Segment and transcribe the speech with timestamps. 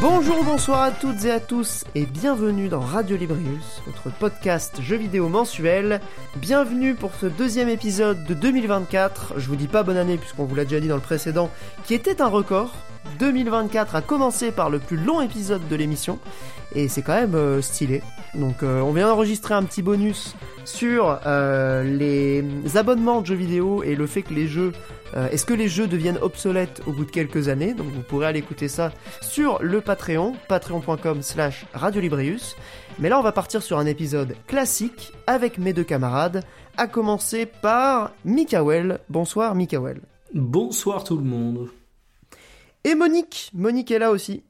[0.00, 4.96] Bonjour, bonsoir à toutes et à tous et bienvenue dans Radio Librius, votre podcast jeux
[4.96, 6.00] vidéo mensuel.
[6.36, 9.34] Bienvenue pour ce deuxième épisode de 2024.
[9.36, 11.50] Je vous dis pas bonne année puisqu'on vous l'a déjà dit dans le précédent,
[11.84, 12.74] qui était un record.
[13.18, 16.18] 2024 a commencé par le plus long épisode de l'émission
[16.74, 18.02] et c'est quand même euh, stylé.
[18.34, 20.34] Donc euh, on vient d'enregistrer un petit bonus
[20.64, 22.44] sur euh, les
[22.76, 24.72] abonnements de jeux vidéo et le fait que les jeux
[25.30, 27.74] est-ce que les jeux deviennent obsolètes au bout de quelques années?
[27.74, 32.56] Donc vous pourrez aller écouter ça sur le Patreon, patreon.com slash radiolibrius.
[32.98, 36.42] Mais là on va partir sur un épisode classique avec mes deux camarades,
[36.78, 39.00] à commencer par Mikael.
[39.10, 40.00] Bonsoir Mikael.
[40.32, 41.68] Bonsoir tout le monde.
[42.84, 44.42] Et Monique, Monique est là aussi.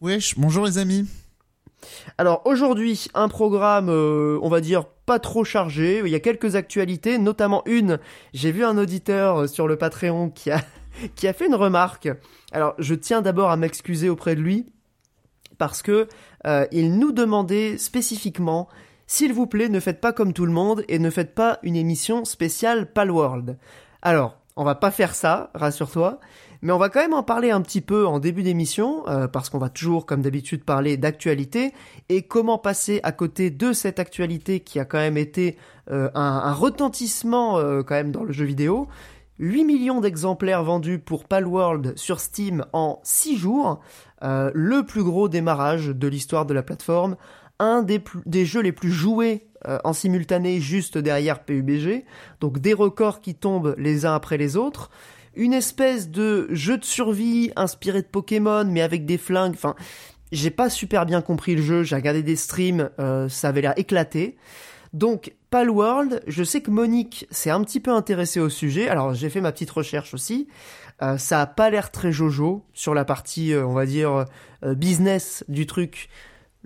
[0.00, 1.06] Wesh, bonjour les amis.
[2.16, 6.00] Alors aujourd'hui, un programme, euh, on va dire, pas trop chargé.
[6.02, 7.98] Il y a quelques actualités, notamment une.
[8.32, 10.62] J'ai vu un auditeur euh, sur le Patreon qui a,
[11.14, 12.08] qui a fait une remarque.
[12.52, 14.64] Alors je tiens d'abord à m'excuser auprès de lui
[15.58, 16.08] parce que
[16.46, 18.66] euh, il nous demandait spécifiquement
[19.06, 21.76] s'il vous plaît, ne faites pas comme tout le monde et ne faites pas une
[21.76, 23.58] émission spéciale Palworld.
[24.00, 26.20] Alors, on va pas faire ça, rassure-toi.
[26.64, 29.50] Mais on va quand même en parler un petit peu en début d'émission, euh, parce
[29.50, 31.74] qu'on va toujours, comme d'habitude, parler d'actualité.
[32.08, 35.58] Et comment passer à côté de cette actualité qui a quand même été
[35.90, 38.88] euh, un, retentissement euh, quand même dans le jeu vidéo.
[39.40, 43.80] 8 millions d'exemplaires vendus pour Palworld sur Steam en 6 jours,
[44.22, 47.16] le plus gros démarrage de l'histoire de la plateforme,
[47.58, 49.48] un des, des jeux les plus joués
[49.82, 52.04] en simultané juste derrière PUBG,
[52.40, 54.88] donc des records qui tombent les uns après les autres
[55.36, 59.54] une espèce de jeu de survie inspiré de Pokémon, mais avec des flingues.
[59.54, 59.74] Enfin,
[60.32, 61.82] j'ai pas super bien compris le jeu.
[61.82, 64.36] J'ai regardé des streams, euh, ça avait l'air éclaté.
[64.92, 68.88] Donc, Palworld, je sais que Monique s'est un petit peu intéressée au sujet.
[68.88, 70.48] Alors, j'ai fait ma petite recherche aussi.
[71.02, 74.26] Euh, ça a pas l'air très jojo sur la partie, euh, on va dire,
[74.62, 76.08] business du truc.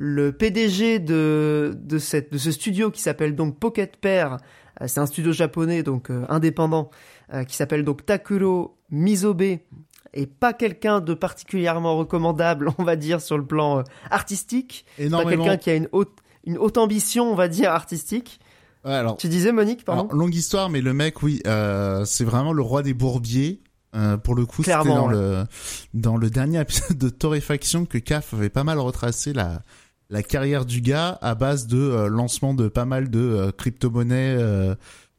[0.00, 4.36] Le PDG de, de, cette, de ce studio qui s'appelle donc Pocket Pair,
[4.80, 6.90] euh, c'est un studio japonais, donc euh, indépendant,
[7.34, 13.20] euh, qui s'appelle donc Takuro Mizobe, et pas quelqu'un de particulièrement recommandable, on va dire,
[13.20, 14.86] sur le plan artistique.
[15.10, 18.38] Pas quelqu'un qui a une haute, une haute ambition, on va dire, artistique.
[18.84, 22.24] Ouais, alors, tu disais Monique, pardon alors, Longue histoire, mais le mec, oui, euh, c'est
[22.24, 23.60] vraiment le roi des bourbiers.
[23.94, 25.14] Euh, pour le coup, c'était dans ouais.
[25.14, 25.44] le
[25.94, 29.62] dans le dernier épisode de Torréfaction que CAF avait pas mal retracé la
[30.10, 34.36] la carrière du gars à base de euh, lancement de pas mal de euh, crypto-monnaies.
[34.38, 34.74] euh,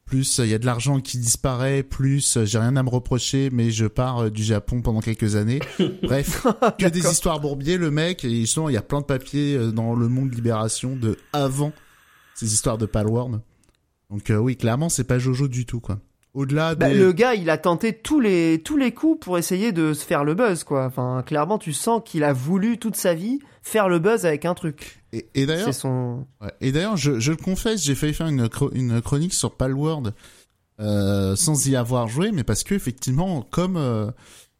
[0.05, 3.51] plus il y a de l'argent qui disparaît, plus euh, j'ai rien à me reprocher,
[3.53, 5.59] mais je pars euh, du Japon pendant quelques années.
[6.03, 6.47] Bref,
[6.79, 8.25] que des histoires bourbiers, le mec.
[8.25, 11.71] Et justement, il y a plein de papiers euh, dans le monde Libération de avant
[12.33, 13.39] ces histoires de Palworld.
[14.09, 15.99] Donc euh, oui, clairement, c'est pas Jojo du tout, quoi.
[16.33, 19.93] Au-delà Bah, le gars, il a tenté tous les tous les coups pour essayer de
[19.93, 20.85] se faire le buzz, quoi.
[20.85, 24.53] Enfin, clairement, tu sens qu'il a voulu toute sa vie faire le buzz avec un
[24.53, 25.03] truc.
[25.11, 26.27] Et, et d'ailleurs, son.
[26.41, 26.51] ouais.
[26.61, 30.13] et d'ailleurs, je, je le confesse, j'ai failli faire une, une chronique sur Palworld
[30.79, 34.09] euh, sans y avoir joué, mais parce que effectivement, comme euh,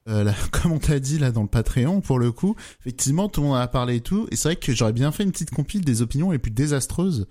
[0.10, 3.42] euh, là, comme on t'a dit là dans le Patreon, pour le coup, effectivement, tout
[3.42, 5.32] le monde en a parlé et tout, et c'est vrai que j'aurais bien fait une
[5.32, 7.28] petite compile des opinions les plus désastreuses.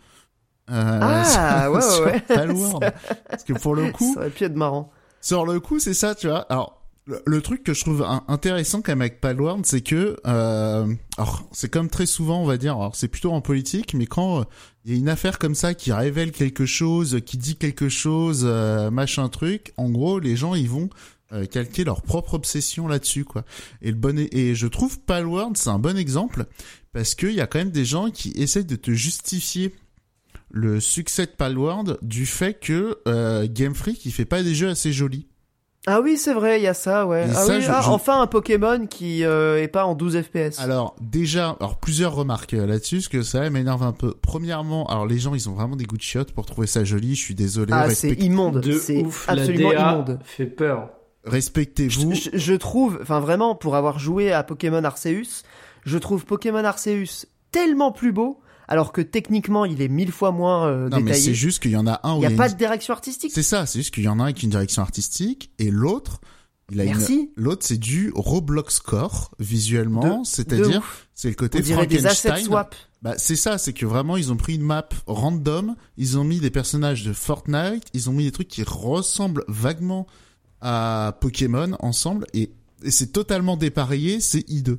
[0.70, 1.24] Euh, Ah,
[1.70, 2.20] sur- ouais, ouais, sur ouais.
[2.20, 2.92] Palworld.
[3.28, 4.90] parce que pour le coup, Ça aurait pu être marrant.
[5.20, 6.40] Sur le coup, c'est ça, tu vois.
[6.50, 10.16] Alors, le, le truc que je trouve in- intéressant quand même avec Palworld, c'est que,
[10.26, 10.86] euh,
[11.16, 14.40] alors, c'est comme très souvent, on va dire, alors c'est plutôt en politique, mais quand
[14.40, 14.44] euh,
[14.84, 18.42] il y a une affaire comme ça qui révèle quelque chose, qui dit quelque chose,
[18.44, 20.90] euh, machin truc, en gros, les gens, ils vont
[21.32, 23.44] euh, calquer leur propre obsession là-dessus, quoi.
[23.82, 26.44] Et le bon, e- et je trouve Palworld, c'est un bon exemple,
[26.92, 29.74] parce qu'il y a quand même des gens qui essaient de te justifier
[30.50, 34.68] le succès de Palworld du fait que euh, Game Freak il fait pas des jeux
[34.70, 35.26] assez jolis.
[35.86, 37.24] Ah oui, c'est vrai, il y a ça, ouais.
[37.30, 40.20] Ah ça, oui, je- ah, je- enfin un Pokémon qui euh, est pas en 12
[40.22, 40.58] FPS.
[40.58, 44.12] Alors déjà, alors plusieurs remarques euh, là-dessus, parce que ça m'énerve un peu.
[44.20, 47.14] Premièrement, alors les gens ils ont vraiment des goûts de chiottes pour trouver ça joli.
[47.14, 47.72] Je suis désolé.
[47.74, 48.60] ah, c'est immonde.
[48.60, 50.18] De C'est ouf, absolument la DA immonde.
[50.24, 50.90] fait peur.
[51.24, 52.14] Respectez-vous.
[52.14, 55.42] Je, je- je trouve, enfin vraiment, pour avoir joué à Pokémon Arceus,
[55.84, 60.68] je trouve Pokémon Arceus tellement plus beau, alors que techniquement il est mille fois moins
[60.68, 61.24] euh, Non mais détaillé.
[61.24, 62.46] c'est juste qu'il y en a un Il où n'y a il y a pas
[62.48, 63.32] une- de direction artistique.
[63.34, 66.20] C'est ça, c'est juste qu'il y en a un avec une direction artistique et l'autre,
[66.70, 67.30] il a une- Merci.
[67.36, 70.82] L'autre c'est du Roblox Core visuellement, c'est-à-dire
[71.14, 72.44] c'est le côté On dirait des assets Frankenstein.
[72.46, 72.74] swap.
[73.00, 76.40] Bah, c'est ça, c'est que vraiment ils ont pris une map random, ils ont mis
[76.40, 80.06] des personnages de Fortnite, ils ont mis des trucs qui ressemblent vaguement
[80.60, 82.50] à Pokémon ensemble et
[82.84, 84.78] et c'est totalement dépareillé, c'est hideux.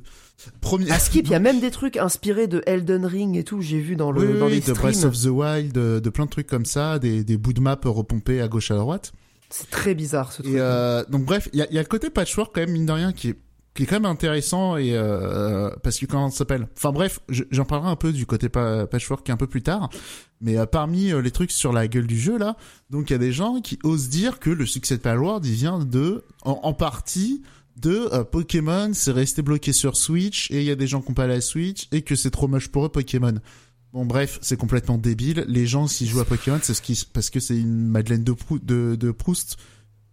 [0.60, 0.90] Premier...
[0.90, 3.80] À Skip, il y a même des trucs inspirés de Elden Ring et tout, j'ai
[3.80, 4.92] vu dans le oui, dans oui, les de streams.
[4.92, 7.60] Breath of the Wild, de, de plein de trucs comme ça, des, des bouts de
[7.60, 9.12] map repompés à gauche à droite.
[9.50, 10.54] C'est très bizarre ce truc.
[10.54, 12.86] Et euh, donc bref, il y a, y a le côté patchwork quand même mine
[12.86, 13.36] de rien qui est
[13.72, 17.44] qui est quand même intéressant et euh, parce que comment ça s'appelle Enfin bref, je-
[17.52, 19.88] j'en parlerai un peu du côté pa- patchwork un peu plus tard.
[20.40, 22.56] Mais euh, parmi les trucs sur la gueule du jeu là,
[22.90, 25.52] donc il y a des gens qui osent dire que le succès de Palworld il
[25.54, 27.42] vient de en, en partie
[27.80, 31.10] de euh, Pokémon, c'est resté bloqué sur Switch et il y a des gens qui
[31.10, 33.34] ont pas la Switch et que c'est trop moche pour eux Pokémon.
[33.92, 35.44] Bon bref, c'est complètement débile.
[35.48, 36.80] Les gens s'ils jouent à Pokémon, c'est
[37.12, 39.56] parce que c'est une Madeleine de Proust.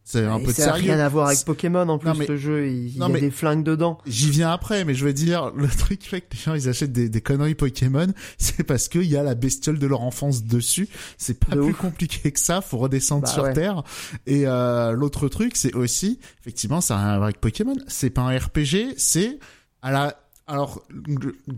[0.10, 0.94] C'est un Et peu de ça a sérieux.
[0.94, 3.10] rien à voir avec Pokémon en plus Non, mais- le jeu, il, il Non, y
[3.10, 3.98] a mais- des flingues dedans.
[4.08, 6.94] J'y viens après, mais je veux dire, le truc fait que les gens ils achètent
[6.94, 8.08] des, des conneries Pokémon,
[8.38, 10.88] c'est parce qu'il y a la bestiole de leur enfance dessus.
[11.18, 11.78] C'est pas De plus ouf.
[11.78, 13.54] compliqué que ça, faut redescendre Bah sur ouais.
[13.54, 13.84] Terre.
[14.26, 17.76] Et euh, l'autre truc, c'est aussi, effectivement, ça a rien à voir avec Pokémon.
[17.88, 19.40] C'est pas un RPG, c'est
[19.82, 20.16] à la...
[20.48, 20.82] Alors,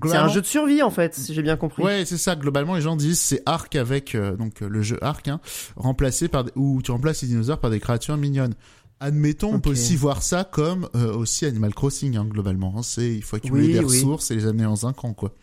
[0.05, 1.83] C'est un jeu de survie en fait, si j'ai bien compris.
[1.83, 2.35] Ouais, c'est ça.
[2.35, 5.39] Globalement, les gens disent c'est Arc avec euh, donc euh, le jeu Arc, hein,
[5.75, 8.55] remplacé par des- où tu remplaces les dinosaures par des créatures mignonnes.
[8.99, 12.73] Admettons, on peut aussi voir ça comme euh, aussi Animal Crossing, hein, globalement.
[12.77, 12.83] hein.
[12.83, 13.85] c'est il faut accumuler Oui, des oui.
[13.85, 15.33] ressources et les amener en un camp, quoi.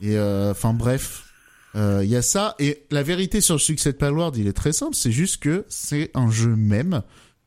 [0.00, 1.24] Et euh, enfin bref,
[1.76, 2.54] euh, il y a ça.
[2.58, 4.94] Et la vérité sur le succès de Palworld, il est très simple.
[4.96, 7.02] C'est juste que c'est un jeu même.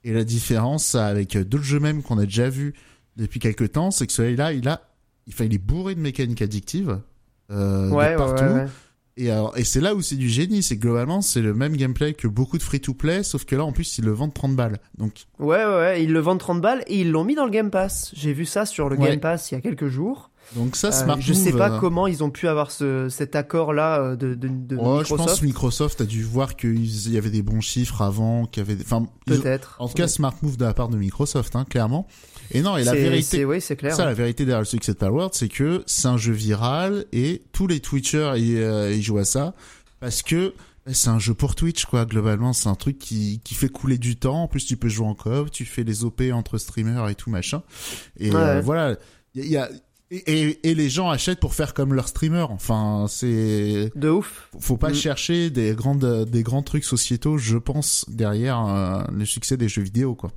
[0.06, 2.74] Et la différence avec d'autres jeux même qu'on a déjà vus
[3.18, 4.81] depuis quelques temps, c'est que celui-là, il a,
[5.30, 7.00] enfin, il est bourré de mécaniques addictives.
[7.52, 8.44] Euh, de ouais, ouais, partout.
[8.44, 8.66] ouais, ouais.
[9.16, 11.75] Et, alors, et c'est là où c'est du génie, c'est que globalement c'est le même
[11.78, 14.80] gameplay que beaucoup de free-to-play, sauf que là en plus ils le vendent 30 balles.
[14.98, 17.52] Donc Ouais, ouais, ouais, ils le vendent 30 balles et ils l'ont mis dans le
[17.52, 18.12] Game Pass.
[18.16, 18.96] J'ai vu ça sur le.
[18.96, 20.31] Game Pass il y a quelques jours.
[20.56, 23.08] donc ça Euh, smart je sais move, pas euh, comment ils ont pu avoir ce,
[23.08, 25.18] cet accord-là de, de, de oh, je Microsoft.
[25.30, 28.66] pense que Microsoft a dû voir qu'il y avait des bons chiffres avant, qu'il y
[28.66, 29.75] avait, des- enfin, ont- Peut-être.
[29.78, 32.08] en tout cas smart move de la part de Microsoft, hein, clairement.
[32.51, 33.95] Et non, et la vérité, c'est- Oui, c'est clair.
[33.95, 37.42] ça, la vérité derrière le succès de Palworld, c'est que c'est un jeu viral et
[37.51, 39.54] tous les Twitchers ils, euh, ils jouent à ça
[40.00, 40.54] parce que
[40.92, 42.06] c'est un jeu pour Twitch quoi.
[42.06, 44.44] Globalement, c'est un truc qui qui fait couler du temps.
[44.44, 47.30] En plus, tu peux jouer en coop, tu fais les OP entre streamers et tout
[47.30, 47.63] machin.
[48.19, 48.36] Et Ouais.
[48.36, 48.98] euh, voilà,
[49.34, 49.69] il y a, y a-
[50.12, 52.46] et, et, et les gens achètent pour faire comme leur streamer.
[52.50, 54.50] Enfin, c'est De ouf.
[54.60, 54.96] faut pas Mm.
[54.96, 59.81] chercher des grandes des grands trucs sociétaux, je pense, derrière euh, le succès des jeux
[59.81, 60.31] vidéo quoi.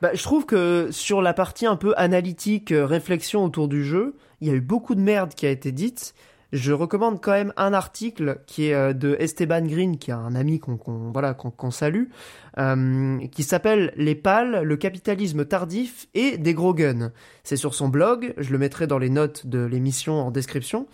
[0.00, 4.16] Bah, je trouve que sur la partie un peu analytique, euh, réflexion autour du jeu,
[4.40, 6.14] il y a eu beaucoup de merde qui a été dite.
[6.52, 10.36] Je recommande quand même un article qui est euh, de Esteban Green, qui est un
[10.36, 12.04] ami qu'on qu'on- voilà qu'on qu'on salue,
[12.58, 17.10] euh, qui s'appelle Les pales, le capitalisme tardif et des gros guns.
[17.42, 20.86] C'est sur son blog, je le mettrai dans les notes de l'émission en description.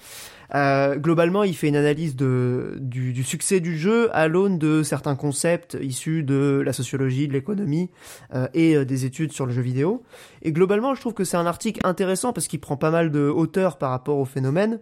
[0.55, 4.83] Euh, globalement, il fait une analyse de, du, du succès du jeu à l'aune de
[4.83, 7.91] certains concepts issus de la sociologie, de l'économie
[8.35, 10.03] euh, et euh, des études sur le jeu vidéo.
[10.43, 13.29] Et globalement, je trouve que c'est un article intéressant parce qu'il prend pas mal de
[13.29, 14.81] hauteur par rapport au phénomène,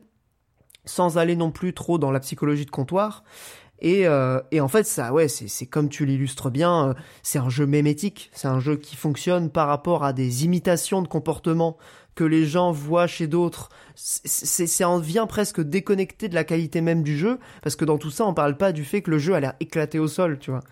[0.84, 3.24] sans aller non plus trop dans la psychologie de comptoir.
[3.80, 7.48] Et, euh, et en fait, ça, ouais, c'est comme tu l'illustres bien, euh, c'est un
[7.48, 11.76] jeu mémétique, c'est un jeu qui fonctionne par rapport à des imitations de comportements
[12.18, 13.68] que les gens voient chez d'autres.
[13.94, 18.10] C'est- en vient presque déconnecté de la qualité même du jeu, parce que dans tout
[18.10, 20.50] ça, on parle pas du fait que le jeu a l'air éclaté au sol, tu
[20.50, 20.64] vois.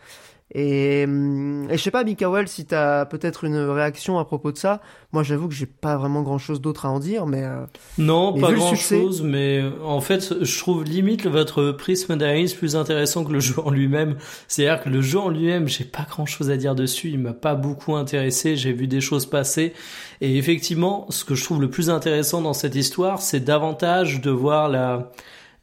[0.54, 4.56] Et, hum, et je sais pas, Mikael, si t'as peut-être une réaction à propos de
[4.56, 4.80] ça.
[5.12, 7.64] Moi, j'avoue que j'ai pas vraiment grand chose d'autre à en dire, mais euh,
[7.98, 11.26] Non, Mais pas vu le grand succès- chose, mais euh, en fait, je trouve limite
[11.26, 14.16] votre prisme d'analyse plus intéressant que le jeu en lui-même.
[14.46, 17.32] C'est-à-dire que le jeu en lui-même, j'ai pas grand chose à dire dessus, il m'a
[17.32, 19.72] pas beaucoup intéressé, j'ai vu des choses passer.
[20.20, 24.30] Et effectivement, ce que je trouve le plus intéressant dans cette histoire, c'est davantage de
[24.30, 25.10] voir la,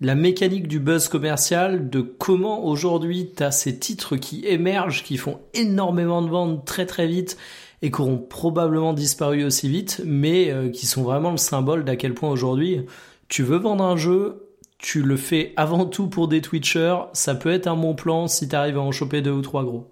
[0.02, 5.40] la mécanique du buzz commercial, de comment aujourd'hui t'as ces titres qui émergent, qui font
[5.54, 7.38] énormément de ventes très très vite
[7.82, 11.96] et qui auront probablement disparu aussi vite, mais euh, qui sont vraiment le symbole d'à
[11.96, 12.86] quel point aujourd'hui
[13.28, 17.52] tu veux vendre un jeu, tu le fais avant tout pour des Twitchers, ça peut
[17.52, 19.92] être un bon plan si t'arrives à en choper deux ou trois gros.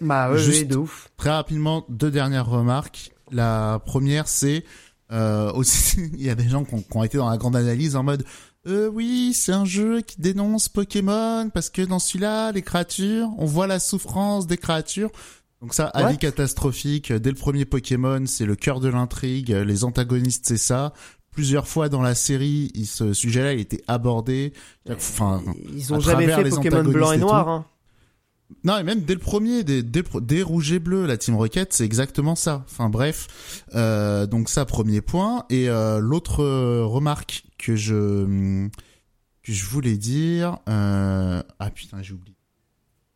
[0.00, 1.08] bah ouais, Juste- de ouf.
[1.16, 3.12] Très rapidement, deux dernières remarques.
[3.30, 4.64] La première, c'est
[5.10, 7.56] euh, aussi, il y a des gens qui ont, qui ont été dans la grande
[7.56, 8.24] analyse en mode
[8.66, 13.44] euh, oui, c'est un jeu qui dénonce Pokémon parce que dans celui-là, les créatures, on
[13.44, 15.10] voit la souffrance des créatures.
[15.60, 17.12] Donc ça, avis catastrophique.
[17.12, 19.50] Dès le premier Pokémon, c'est le cœur de l'intrigue.
[19.50, 20.92] Les antagonistes, c'est ça.
[21.30, 24.52] Plusieurs fois dans la série, ce sujet-là, il était abordé.
[24.90, 25.42] Enfin,
[25.74, 27.48] Ils ont à jamais fait les Pokémon blanc et noir.
[27.48, 27.66] Hein.
[28.64, 31.72] Non, et même dès le premier, dès, dès, dès Rouge et Bleu, la Team Rocket,
[31.72, 32.64] c'est exactement ça.
[32.70, 35.44] Enfin bref, euh, donc ça, premier point.
[35.50, 38.68] Et euh, l'autre euh, remarque que je
[39.42, 40.58] que je voulais dire...
[40.68, 41.42] Euh...
[41.58, 42.36] Ah putain, j'ai oublié.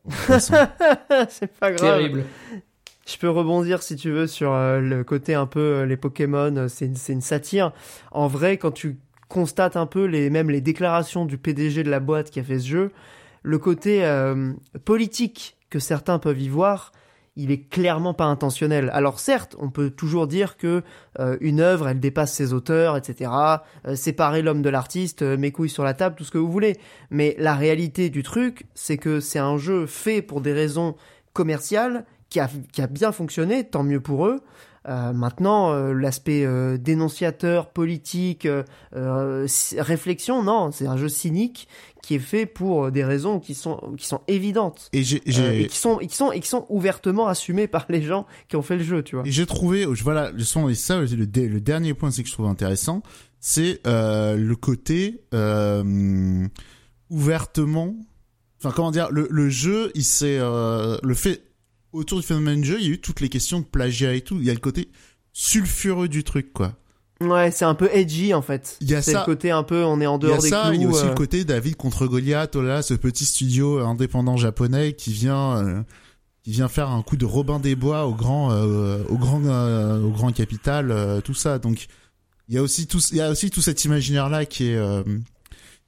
[0.41, 1.99] C'est pas grave.
[1.99, 2.25] Terrible.
[3.07, 6.67] je peux rebondir si tu veux sur euh, le côté un peu euh, les Pokémon,
[6.69, 7.73] c'est une, c'est une satire.
[8.11, 12.01] En vrai, quand tu constates un peu les même les déclarations du PDG de la
[12.01, 12.93] boîte qui a fait ce jeu,
[13.47, 14.53] le côté euh,
[14.85, 16.91] politique que certains peuvent y voir,
[17.37, 18.91] il est clairement pas intentionnel.
[18.93, 20.83] Alors certes, on peut toujours dire que
[21.21, 23.31] euh, une œuvre, elle dépasse ses auteurs, etc.
[23.87, 26.77] Euh, séparer l'homme de l'artiste, mes couilles sur la table, tout ce que vous voulez.
[27.11, 30.97] Mais la réalité du truc, c'est que c'est un jeu fait pour des raisons
[31.33, 34.41] commerciales qui a bien fonctionné, tant mieux pour eux.
[34.89, 38.63] Euh, maintenant, euh, l'aspect euh, dénonciateur, politique, euh,
[38.95, 39.47] euh,
[39.79, 41.67] réflexion, non, c'est un jeu cynique
[42.03, 45.67] qui est fait pour des raisons qui sont qui sont évidentes Et euh, j'ai, et
[45.67, 48.63] qui sont et qui sont et qui sont ouvertement assumées par les gens qui ont
[48.63, 49.27] fait le jeu, tu vois.
[49.27, 52.35] Et j'ai trouvé, voilà, le son et ça, le, le dernier point, c'est que je
[52.35, 53.03] trouve intéressant,
[53.41, 56.47] c'est euh, le côté euh,
[57.11, 57.97] ouvertement,
[58.61, 61.43] enfin comment dire, le, le jeu, il s'est, euh, le fait
[61.97, 64.21] autour du phénomène du jeu, il y a eu toutes les questions de plagiat et
[64.21, 64.37] tout.
[64.39, 64.89] Il y a le côté
[65.33, 66.75] sulfureux du truc, quoi.
[67.21, 68.77] Ouais, c'est un peu edgy en fait.
[68.83, 69.21] Il y a c'est ça.
[69.21, 70.75] le côté un peu on est en Il y a dehors des ça, clous.
[70.75, 73.25] il y a aussi euh, le côté David contre Goliath, oh là, là, ce petit
[73.25, 75.83] studio indépendant japonais qui vient, euh,
[76.45, 80.03] qui vient faire un coup de Robin des Bois au grand, euh, au grand, euh,
[80.03, 81.59] au grand capital, euh, tout ça.
[81.59, 81.87] Donc
[82.51, 84.77] il y a aussi tout, il y a aussi tout cet imaginaire là qui est,
[84.77, 85.03] euh,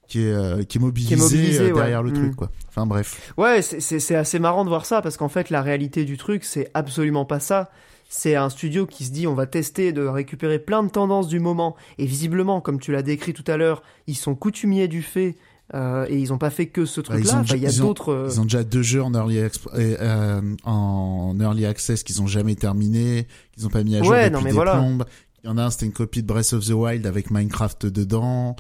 [0.08, 2.10] qui est, euh, qui est mobilisé, mobilisé, euh, derrière ouais.
[2.10, 2.22] le Mm.
[2.22, 2.50] truc, quoi.
[2.68, 3.32] Enfin bref.
[3.36, 6.70] Ouais, c'est- assez marrant de voir ça parce qu'en fait la réalité du truc c'est
[6.74, 7.70] absolument pas ça.
[8.08, 11.40] C'est un studio qui se dit on va tester de récupérer plein de tendances du
[11.40, 15.36] moment et visiblement comme tu l'as décrit tout à l'heure ils sont coutumiers du fait
[15.74, 17.40] euh, et ils ont pas fait que ce Bah, truc-là.
[17.40, 18.10] Enfin, il y a d'autres.
[18.14, 22.22] euh, Ils ont déjà deux jeux en early, exp- euh, euh, en early access qu'ils
[22.22, 24.72] ont jamais terminé, qu'ils ont pas mis à jour Ouais, depuis non, mais des voilà.
[24.76, 25.04] plombes.
[25.44, 27.84] Il y en a un, c'était une copie de Breath of the Wild avec Minecraft
[27.84, 28.56] dedans.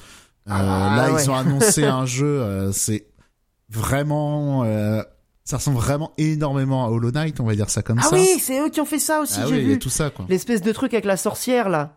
[0.48, 1.22] Euh, Ah, là, ouais.
[1.22, 3.06] ils ont annoncé un jeu, euh, c'est
[3.68, 5.02] vraiment, euh,
[5.44, 8.16] ça ressemble vraiment énormément à Hollow Knight, on va dire ça comme Ah ça.
[8.16, 9.38] oui, c'est eux qui ont fait ça aussi.
[9.42, 10.24] ah j'ai oui, il y a vu tout ça, quoi.
[10.28, 11.94] l'espèce de truc avec la sorcière là.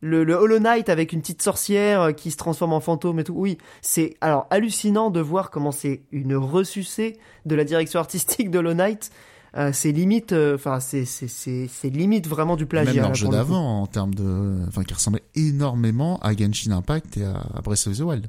[0.00, 3.34] Le, le Hollow Knight avec une petite sorcière qui se transforme en fantôme et tout.
[3.34, 8.58] Oui, c'est alors hallucinant de voir comment c'est une ressucée de la direction artistique de
[8.60, 9.10] Hollow Knight.
[9.56, 12.92] Euh, c'est limite, euh, enfin c'est c'est c'est c'est limite vraiment du plagiat.
[12.92, 17.16] Même là, leur jeu d'avant, en termes de, enfin, qui ressemblait énormément à Genshin Impact
[17.16, 18.26] et à, Breath of the Wild.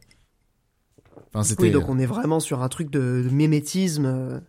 [1.34, 1.64] Enfin, c'était.
[1.64, 4.40] Oui, donc on est vraiment sur un truc de, de mimétisme euh,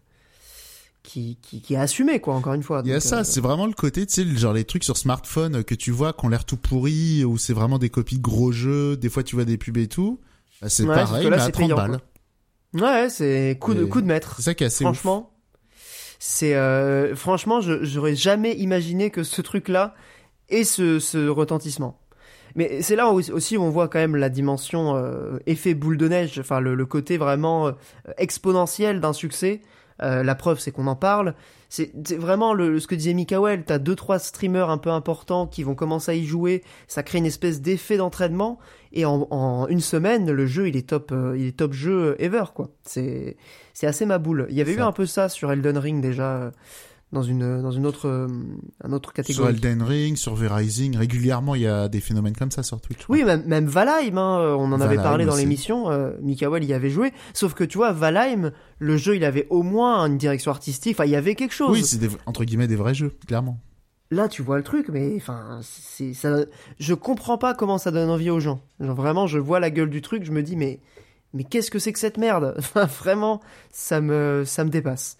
[1.02, 2.34] qui, qui qui est assumé quoi.
[2.34, 2.82] Encore une fois.
[2.84, 4.96] Il y a ça, euh, c'est vraiment le côté, tu sais, genre les trucs sur
[4.96, 8.22] smartphone que tu vois qui ont l'air tout pourris, où c'est vraiment des copies de
[8.22, 10.20] gros jeux, des fois tu vois des pubs et tout.
[10.62, 12.00] Bah, c'est Ouais, pareil, là, mais à c'est 30 payant, balles.
[12.74, 14.34] Ouais, c'est coup de Et- coup de maître.
[14.36, 15.04] C'est ça qui est assez ouf.
[16.22, 19.94] C'est euh, franchement, j'aurais jamais imaginé que ce truc-là
[20.50, 21.98] ait ce, ce retentissement.
[22.56, 25.96] Mais c'est là où- aussi où on voit quand même la dimension euh, effet boule
[25.96, 27.72] de neige, enfin le, le côté vraiment euh,
[28.18, 29.62] exponentiel d'un succès.
[30.02, 31.34] Euh, la preuve, c'est qu'on en parle.
[31.68, 33.64] C'est c'est vraiment le, ce que disait Mikael.
[33.64, 36.62] T'as deux trois streamers un peu importants qui vont commencer à y jouer.
[36.86, 38.58] Ça crée une espèce d'effet d'entraînement.
[38.92, 42.16] Et en, en une semaine, le jeu, il est top, euh, il est top jeu
[42.18, 42.70] ever quoi.
[42.82, 43.36] C'est
[43.72, 44.46] c'est assez ma boule.
[44.50, 44.80] Il y avait Ça.
[44.80, 46.50] eu un peu ça sur Elden Ring déjà euh,
[47.12, 48.26] dans une dans une autre euh,
[48.82, 49.50] un autre Sur catégorie.
[49.54, 53.00] Elden Ring, sur V-Rising, régulièrement il y a des phénomènes comme ça sur Twitch.
[53.08, 55.86] Oui, même, même Valheim, hein, on en avait parlé dans l'émission,
[56.20, 60.04] Mikael y avait joué, sauf que tu vois, Valheim, le jeu, il avait au moins
[60.06, 61.70] une direction artistique, enfin, il y avait quelque chose.
[61.70, 63.58] Oui, c'est des- entre guillemets des vrais jeux, clairement.
[64.10, 66.38] Là, tu vois le truc, mais enfin, c'est ça.
[66.80, 68.60] Je comprends pas comment ça donne envie aux gens.
[68.80, 70.80] Genre vraiment, je vois la gueule du truc, je me dis mais
[71.32, 72.56] mais qu'est-ce que c'est que cette merde?
[72.74, 73.40] Vraiment,
[73.70, 75.16] ça me ça me dépasse.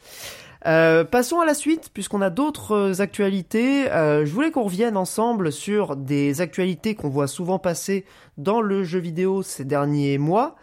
[0.66, 3.90] Euh, passons à la suite, puisqu'on a d'autres euh, actualités.
[3.90, 8.04] Euh, je voulais qu'on revienne ensemble sur des actualités qu'on voit souvent passer
[8.36, 10.56] dans le jeu vidéo ces derniers mois.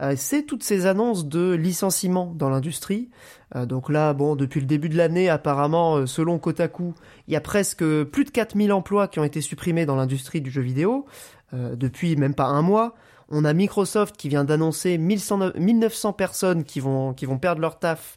[0.00, 3.10] Euh, c'est toutes ces annonces de licenciements dans l'industrie.
[3.54, 6.94] Euh, donc là, bon, depuis le début de l'année, apparemment, euh, selon Kotaku,
[7.28, 10.50] il y a presque plus de 4000 emplois qui ont été supprimés dans l'industrie du
[10.50, 11.06] jeu vidéo,
[11.52, 12.96] depuis même pas un mois.
[13.28, 17.78] On a Microsoft qui vient d'annoncer 1100 1900 personnes qui vont, qui vont perdre leur
[17.78, 18.16] taf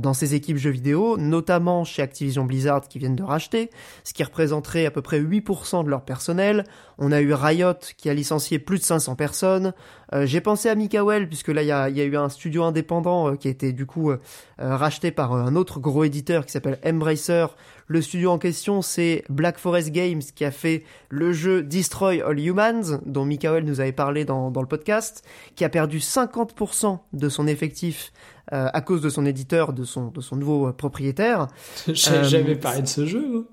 [0.00, 3.70] dans ses équipes jeux vidéo, notamment chez Activision Blizzard qui viennent de racheter,
[4.04, 6.64] ce qui représenterait à peu près 8% de leur personnel.
[6.98, 9.72] On a eu Riot qui a licencié plus de 500 personnes.
[10.12, 12.62] Euh, J'ai pensé à Mikael puisque là il y a, y a eu un studio
[12.64, 14.20] indépendant euh, qui a été du coup euh,
[14.60, 17.46] euh, racheté par euh, un autre gros éditeur qui s'appelle Embracer.
[17.92, 22.38] Le studio en question c'est Black Forest Games qui a fait le jeu Destroy All
[22.38, 25.24] Humans dont Mikael nous avait parlé dans, dans le podcast,
[25.56, 28.12] qui a perdu 50% de son effectif
[28.52, 31.48] euh, à cause de son éditeur, de son, de son nouveau euh, propriétaire.
[31.88, 33.48] J'avais Euh, jamais parlé de ce jeu.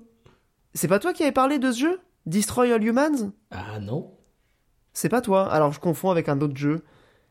[0.72, 2.00] C'est pas toi qui avais parlé de ce jeu?
[2.24, 3.32] Destroy All Humans?
[3.50, 4.12] Ah non.
[4.92, 5.50] C'est pas toi.
[5.52, 6.84] Alors je confonds avec un autre jeu.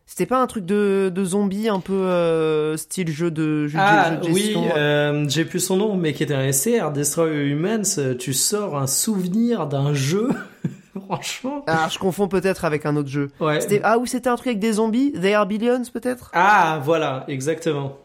[0.10, 4.12] C'était pas un truc de, de zombie un peu euh, style jeu de jeu, ah,
[4.14, 7.30] jeu de gestion oui, euh, j'ai plus son nom, mais qui était un SR, Destroy
[7.50, 8.16] Humans.
[8.18, 10.30] Tu sors un souvenir d'un jeu.
[11.08, 11.64] Franchement.
[11.68, 13.30] Ah, je confonds peut-être avec un autre jeu.
[13.42, 13.60] Ouais.
[13.62, 16.32] C'était- Ah, ou c'était un truc avec des zombies They Are Billions peut-être?
[16.34, 17.98] Ah, voilà, exactement.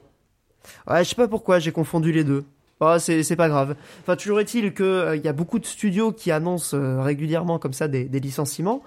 [0.91, 2.45] Ouais, je sais pas pourquoi j'ai confondu les deux.
[2.81, 3.77] Oh, c'est c'est pas grave.
[4.03, 7.61] Enfin, toujours est-il que euh, il y a beaucoup de studios qui annoncent euh, régulièrement
[7.61, 8.83] comme ça des, des licenciements.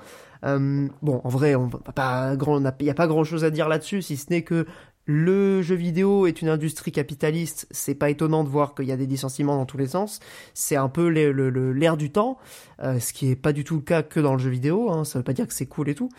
[0.46, 3.50] Euh, bon, en vrai, on va pas grand, il y a pas grand chose à
[3.50, 4.66] dire là-dessus, si ce n'est que
[5.08, 7.68] le jeu vidéo est une industrie capitaliste.
[7.70, 10.20] C'est pas étonnant de voir qu'il y a des licenciements dans tous les sens.
[10.54, 12.38] C'est un peu l'air du temps,
[12.82, 14.92] euh, ce qui est pas du tout le cas que dans le jeu vidéo.
[14.92, 16.10] Hein, ça veut pas dire que c'est cool et tout.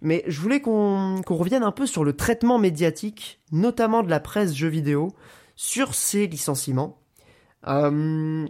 [0.00, 4.20] Mais je voulais qu'on qu'on revienne un peu sur le traitement médiatique, notamment de la
[4.20, 5.12] presse jeux vidéo,
[5.56, 7.00] sur ces licenciements.
[7.66, 8.46] Euh,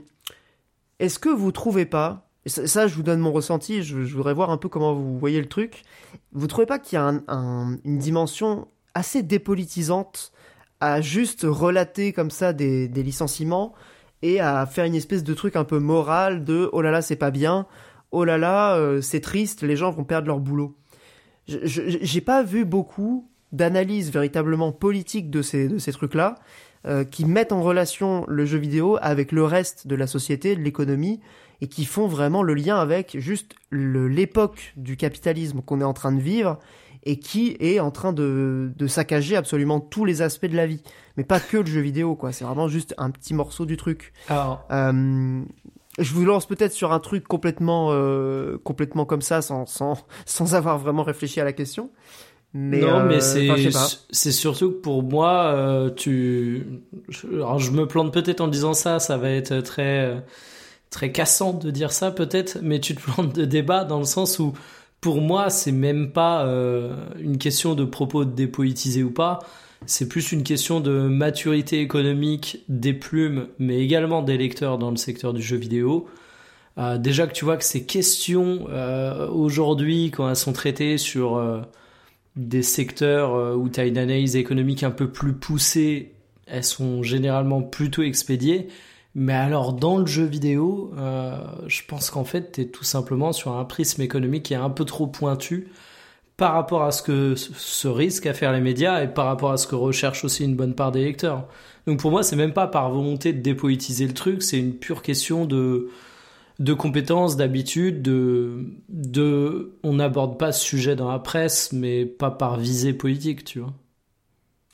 [0.99, 4.57] Est-ce que vous trouvez pas, ça, je vous donne mon ressenti, je, voudrais voir un
[4.57, 5.83] peu comment vous voyez le truc,
[6.33, 10.33] vous trouvez pas qu'il y a un- un- une dimension assez dépolitisante
[10.81, 13.73] à juste relater comme ça des, licenciements
[14.23, 17.17] et à faire une espèce de truc un peu moral de oh là là c'est
[17.17, 17.67] pas bien,
[18.11, 20.77] oh là là euh, c'est triste, les gens vont perdre leur boulot.
[21.47, 26.35] J'ai pas vu beaucoup d'analyses véritablement politiques de ces, de ces trucs-là
[26.87, 30.61] euh, qui mettent en relation le jeu vidéo avec le reste de la société, de
[30.61, 31.21] l'économie,
[31.61, 36.13] et qui font vraiment le lien avec juste l'époque du capitalisme qu'on est en train
[36.13, 36.59] de vivre
[37.05, 40.83] et qui est en train de, de saccager absolument tous les aspects de la vie.
[41.17, 42.33] Mais pas que le jeu vidéo, quoi.
[42.33, 44.13] C'est vraiment juste un petit morceau du truc.
[44.29, 45.43] Alors, Euh,
[45.99, 50.55] je vous lance peut-être sur un truc complètement, euh, complètement comme ça, sans, sans, sans
[50.57, 51.91] avoir vraiment réfléchi à la question.
[52.53, 53.87] Mais, non, euh, mais c'est sais pas.
[54.11, 56.67] c'est surtout que pour moi, euh, tu.
[57.09, 60.21] je- Alors, je me plante peut-être en disant ça, ça va être très euh,
[60.91, 64.39] très cassant de dire ça peut-être, mais tu te plantes de débat dans le sens
[64.39, 64.55] où
[65.01, 69.41] pour moi, c'est même pas euh, une question de propos dépolitisés ou pas.
[69.85, 74.97] C'est plus une question de maturité économique des plumes, mais également des lecteurs dans le
[74.97, 76.09] secteur du jeu vidéo.
[76.79, 81.41] Euh, déjà que tu vois que ces questions euh, aujourd'hui, quand elles sont traitées sur
[82.35, 86.15] des secteurs où tu as une analyse économique un peu plus poussée,
[86.47, 88.69] elles sont généralement plutôt expédiées.
[89.19, 93.33] Mais alors dans le jeu vidéo, euh, je pense qu'en fait, tu es tout simplement
[93.33, 95.69] sur un prisme économique qui est un peu trop pointu
[96.37, 99.57] par rapport à ce que se risquent à faire les médias et par rapport à
[99.57, 101.49] ce que recherche aussi une bonne part des lecteurs.
[101.87, 105.03] Donc pour moi, c'est même pas par volonté de dépolitiser le truc, c'est une pure
[105.03, 105.89] question de
[106.59, 112.31] de compétences, d'habitude, de de on n'aborde pas ce sujet dans la presse, mais pas
[112.31, 113.73] par visée politique, tu vois.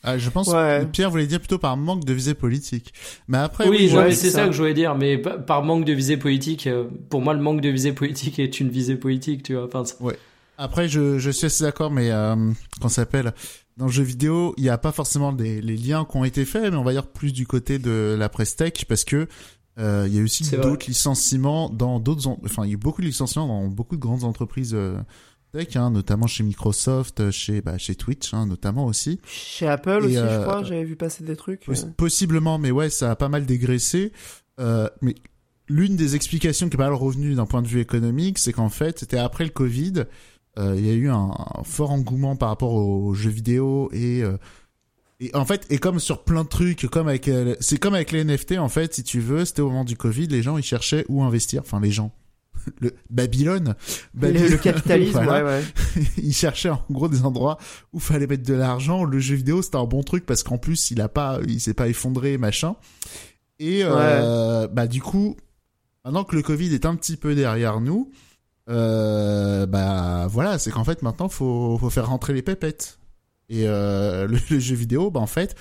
[0.05, 0.81] Ah, je pense Ouais.
[0.83, 2.93] que Pierre voulait dire plutôt par manque de visée politique.
[3.29, 4.39] Mais après, oui, oui, ouais, c'est ça.
[4.39, 4.47] ça.
[4.47, 7.41] que je voulais dire, mais pa- par manque de visée politique, euh, pour moi, le
[7.41, 9.67] manque de visée politique est une visée politique, tu vois.
[9.67, 9.97] Enfin, c'est-
[10.59, 12.35] Après, je, je suis assez d'accord, mais euh,
[12.81, 13.33] qu'on s'appelle
[13.77, 16.45] dans le jeu vidéo, il n'y a pas forcément des, les liens qui ont été
[16.45, 19.29] faits, mais on va dire plus du côté de la presse tech, parce que
[19.79, 22.77] euh, il y a aussi d'autres licenciements dans d'autres, en- enfin, il y a eu
[22.77, 24.97] beaucoup de licenciements dans beaucoup de grandes entreprises euh,
[25.53, 29.21] tech, hein, notamment chez Microsoft, chez bah, chez Twitch, hein, notamment aussi.
[29.27, 31.67] Chez Apple Et, aussi, je euh, crois, j'avais vu passer des trucs.
[31.67, 31.91] Poss- euh.
[31.97, 34.13] Possiblement, mais ouais, ça a pas mal dégraissé.
[34.61, 35.15] Euh, mais
[35.69, 38.69] l'une des explications qui est pas mal revenue d'un point de vue économique, c'est qu'en
[38.69, 40.05] fait, c'était après le Covid,
[40.59, 44.23] euh, il y a eu un, un fort engouement par rapport aux jeux vidéo et
[44.23, 44.37] euh,
[45.21, 48.11] et en fait, et comme sur plein de trucs, comme avec, euh, c'est comme avec
[48.11, 50.65] les NFT en fait, si tu veux, c'était au moment du Covid, les gens ils
[50.65, 52.13] cherchaient où investir, enfin les gens,
[52.81, 53.75] le Babylone,
[54.15, 55.45] Le, Babylone, le capitalisme, voilà.
[55.45, 55.65] ouais,
[55.97, 56.03] ouais.
[56.17, 57.59] il cherchait en gros des endroits
[57.93, 59.05] où fallait mettre de l'argent.
[59.05, 61.75] Le jeu vidéo, c'était un bon truc parce qu'en plus, il a pas, il s'est
[61.75, 62.77] pas effondré, machin.
[63.59, 65.37] Et euh, bah du coup,
[66.05, 68.11] maintenant que le Covid est un petit peu derrière nous,
[68.69, 72.99] euh, bah voilà, c'est qu'en fait maintenant faut faut faire rentrer les pépettes.
[73.49, 75.55] Et euh, le, le jeu vidéo, bah en fait,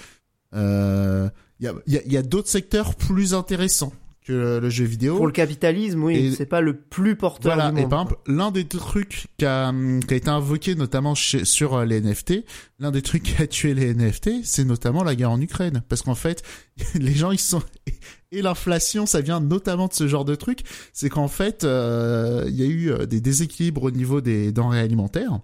[0.55, 3.93] euh, il y a y a, il y a d'autres secteurs plus intéressants
[4.31, 5.17] que le, le jeu vidéo.
[5.17, 7.89] Pour le capitalisme, oui, Et- c'est pas le plus porteur Voilà, du et monde.
[7.89, 11.75] par exemple, l'un des trucs qui a, hum, qui a été invoqué notamment chez- sur
[11.75, 12.45] euh, les NFT,
[12.79, 15.83] l'un des trucs qui a tué les NFT, c'est notamment la guerre en Ukraine.
[15.89, 16.43] Parce qu'en fait,
[16.95, 17.61] les gens, ils sont...
[18.33, 20.59] Et l'inflation, ça vient notamment de ce genre de truc.
[20.93, 24.79] C'est qu'en fait, euh, il y a eu euh, des déséquilibres au niveau des denrées
[24.79, 25.39] alimentaires.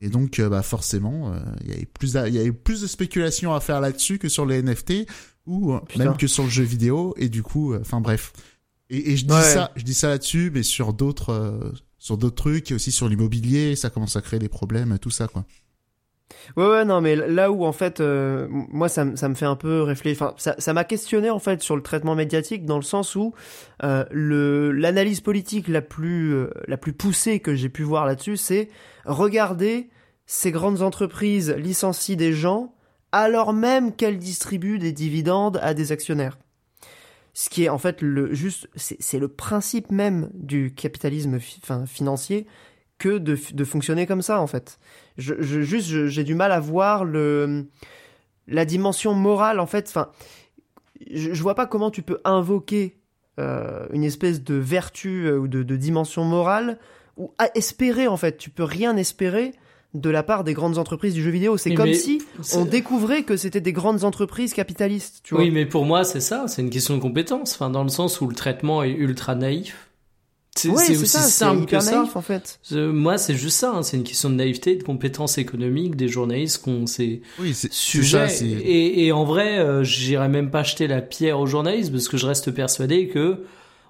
[0.00, 2.44] Et donc, euh, bah forcément, euh, il y a eu plus, d'a- il y a
[2.44, 5.06] eu plus de spéculation à faire là-dessus que sur les NFT
[5.50, 6.04] ou euh, Putain.
[6.04, 7.14] même que sur le jeu vidéo.
[7.16, 8.32] Et du coup, euh, enfin bref.
[8.88, 9.40] Et, et je dis Ouais.
[9.42, 13.08] ça, je dis ça là-dessus, mais sur d'autres, euh, sur d'autres trucs, et aussi sur
[13.08, 15.44] l'immobilier, ça commence à créer des problèmes, tout ça, quoi.
[16.56, 19.46] Ouais, ouais, non, mais là où en fait, euh, moi, ça, me- ça me fait
[19.46, 20.22] un peu réfléchir.
[20.22, 23.34] Enfin, ça, ça m'a questionné en fait sur le traitement médiatique dans le sens où
[23.82, 28.36] euh, le l'analyse politique la plus euh, la plus poussée que j'ai pu voir là-dessus,
[28.36, 28.68] c'est
[29.04, 29.90] regarder
[30.26, 32.72] ces grandes entreprises licencient des gens
[33.12, 36.38] alors même qu'elles distribuent des dividendes à des actionnaires.
[37.32, 41.38] Ce qui est en fait le juste, c'est le principe même du capitalisme
[41.86, 42.46] financier
[42.98, 44.78] que de, fonctionner comme ça en fait.
[45.16, 47.68] Je, juste j'ai du mal à voir le
[48.46, 49.88] la dimension morale en fait.
[49.88, 50.10] Enfin,
[51.10, 53.00] je, je vois pas comment tu peux invoquer
[53.38, 56.78] euh, une espèce de vertu euh, ou de, de, dimension morale
[57.16, 58.36] ou à espérer en fait.
[58.36, 59.52] Tu peux rien espérer
[59.94, 61.56] de la part des grandes entreprises du jeu vidéo.
[61.56, 62.22] C'est comme si
[62.54, 65.20] on découvrait que c'était des grandes entreprises capitalistes.
[65.24, 65.42] Tu vois.
[65.42, 66.44] Oui, mais pour moi, c'est ça.
[66.46, 67.54] C'est une question de compétence.
[67.54, 69.90] Enfin, dans le sens où le traitement est ultra naïf.
[70.56, 72.00] C'est aussi ça, simple que ça.
[72.00, 72.60] Naïf, en fait.
[72.72, 73.72] Moi, c'est juste ça.
[73.72, 73.82] Hein.
[73.82, 78.26] C'est une question de naïveté, de compétences économiques des journalistes qu'on ces oui, sujets.
[78.42, 82.16] et, et, en vrai, euh, j'irais même pas jeter la pierre aux journalistes parce que
[82.16, 83.44] je reste persuadé que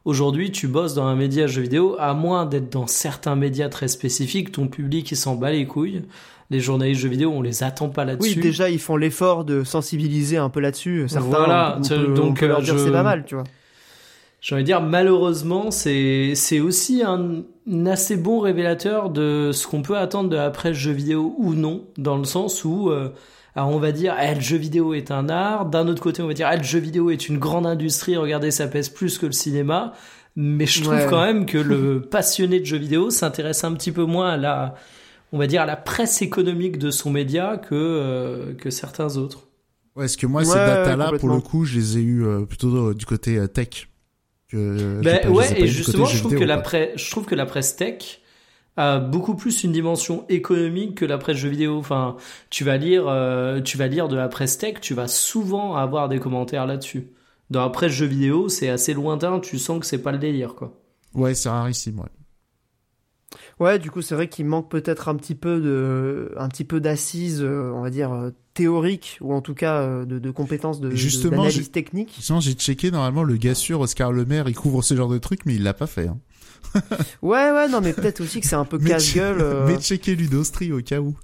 [0.04, 3.88] Aujourd'hui, tu bosses dans un média jeu vidéo, à moins d'être dans certains médias très
[3.88, 6.02] spécifiques, ton public il s'en bat les couilles.
[6.48, 8.36] Les journalistes jeux vidéo, on les attend pas là-dessus.
[8.36, 11.04] Oui, déjà ils font l'effort de sensibiliser un peu là-dessus.
[11.06, 11.78] Certains, voilà,
[12.16, 13.44] donc leur dire c'est pas mal, tu vois.
[14.40, 17.42] J'ai envie de dire, malheureusement, c'est c'est aussi un,
[17.86, 21.84] assez bon révélateur de ce qu'on peut attendre de la presse jeu vidéo ou non,
[21.98, 23.10] dans le sens où euh,
[23.56, 25.66] alors on va dire, eh, le jeu vidéo est un art.
[25.66, 28.16] D'un autre côté, on va dire, eh, le jeu vidéo est une grande industrie.
[28.16, 29.92] Regardez, ça pèse plus que le cinéma.
[30.36, 34.04] Mais je trouve quand même que le passionné de jeux vidéo s'intéresse un petit peu
[34.04, 34.74] moins à la,
[35.32, 39.48] on va dire, à la presse économique de son média que euh, que certains autres.
[39.96, 42.94] Ouais, est-ce que moi ces datas-là, pour le coup, je les ai eu euh, plutôt
[42.94, 43.88] du côté euh, tech.
[44.48, 47.76] Que, ben, ouais, et justement, je trouve que la presse, je trouve que la presse
[47.76, 48.19] tech
[48.80, 51.78] a beaucoup plus une dimension économique que la presse jeux vidéo.
[51.78, 52.16] Enfin,
[52.50, 56.08] tu vas lire, euh, tu vas lire de la presse tech, tu vas souvent avoir
[56.08, 57.08] des commentaires là-dessus.
[57.50, 60.54] Dans la presse jeux vidéo, c'est assez lointain, tu sens que c'est pas le délire,
[60.54, 60.72] quoi.
[61.14, 62.06] Ouais, c'est rarissime, ouais.
[63.58, 66.80] Ouais, du coup, c'est vrai qu'il manque peut-être un petit peu de, un petit peu
[66.80, 70.90] d'assises, euh, on va dire euh, théoriques ou en tout cas de, de compétences de
[70.90, 72.12] justement d'analyse technique.
[72.16, 75.44] Justement, j'ai checké normalement le gars sûr Oscar Lemaire, il couvre ce genre de trucs,
[75.44, 76.08] mais il l'a pas fait.
[76.08, 76.18] Hein.
[77.22, 79.40] ouais, ouais, non, mais peut-être aussi que c'est un peu casse-gueule.
[79.40, 79.66] Euh...
[79.66, 81.16] Mais checker Ludostri au cas où.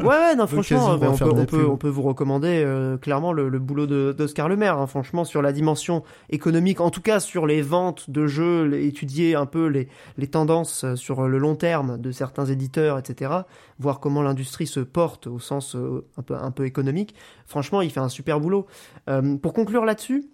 [0.00, 3.48] ouais, ouais, non, franchement, on, peut, on, peut, on, peut, vous recommander euh, clairement le,
[3.48, 7.62] le boulot d'Oscar Lemaire, hein, franchement, sur la dimension économique, en tout cas sur les
[7.62, 12.10] ventes de jeux, étudier un peu les, les tendances euh, sur le long terme de
[12.10, 13.32] certains éditeurs, etc.,
[13.78, 17.14] voir comment l'industrie se porte au sens euh, un, peu, un peu économique.
[17.46, 18.66] Franchement, il fait un super boulot.
[19.08, 20.28] Euh, pour conclure là-dessus,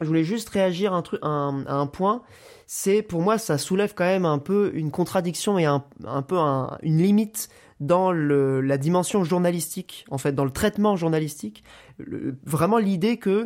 [0.00, 2.22] je voulais juste réagir un truc, un, à un point
[2.66, 6.36] c'est pour moi ça soulève quand même un peu une contradiction et un, un peu
[6.36, 7.48] une limite
[7.82, 11.64] dans le, la dimension journalistique, en fait, dans le traitement journalistique.
[12.44, 13.44] vraiment l'idée que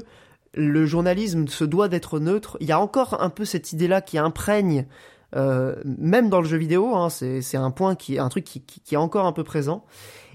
[0.54, 2.56] le journalisme se doit d'être neutre.
[2.60, 4.86] Il y a encore un peu cette idée-là qui imprègne,
[5.34, 6.94] euh, même dans le jeu vidéo.
[6.94, 9.84] Hein, c'est un point qui, un truc qui, qui, qui est encore un peu présent.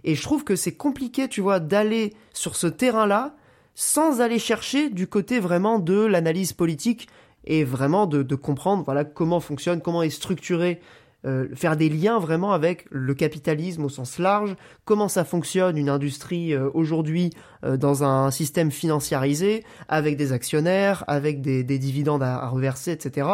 [0.04, 3.36] Et je trouve que c'est compliqué, tu vois, d'aller sur ce terrain-là
[3.76, 7.08] sans aller chercher du côté vraiment de l'analyse politique
[7.46, 10.80] et vraiment de, de, comprendre voilà comment fonctionne, comment est structuré,
[11.24, 15.90] euh, faire des liens vraiment avec le capitalisme au sens large, comment ça fonctionne une
[15.90, 17.30] industrie euh, aujourd'hui
[17.64, 22.92] euh, dans un système financiarisé, avec des actionnaires, avec des, des dividendes à, à, reverser,
[22.92, 23.28] etc.,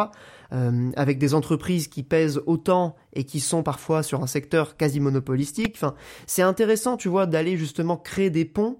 [0.96, 5.74] avec des entreprises qui pèsent autant et qui sont parfois sur un secteur quasi monopolistique.
[5.76, 5.94] Enfin,
[6.26, 8.78] c'est intéressant, tu vois, d'aller justement créer des ponts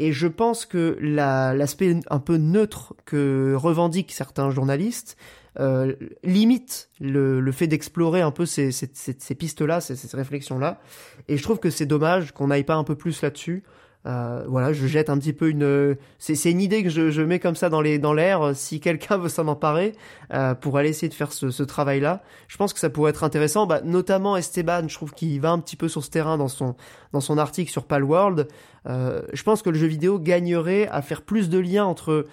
[0.00, 5.18] et je pense que l'aspect un peu neutre que revendiquent certains journalistes
[5.58, 10.80] euh, limite le, fait d'explorer un peu ces, ces, pistes-là, ces réflexions-là.
[11.28, 13.62] Et je trouve que c'est dommage qu'on n'aille pas un peu plus là-dessus.
[14.06, 15.96] Euh, voilà, je jette un petit peu une.
[16.18, 18.52] C'est une idée que je, je, mets comme ça dans les dans l'air.
[18.54, 19.92] Si quelqu'un veut s'en emparer
[20.32, 23.24] euh, pour aller essayer de faire ce, ce travail-là, je pense que ça pourrait être
[23.24, 23.66] intéressant.
[23.66, 26.76] Bah, notamment Esteban, je trouve qu'il va un petit peu sur ce terrain dans son
[27.12, 28.48] dans son article sur Palworld.
[28.86, 32.24] Euh, je pense que le jeu vidéo gagnerait à faire plus de liens entre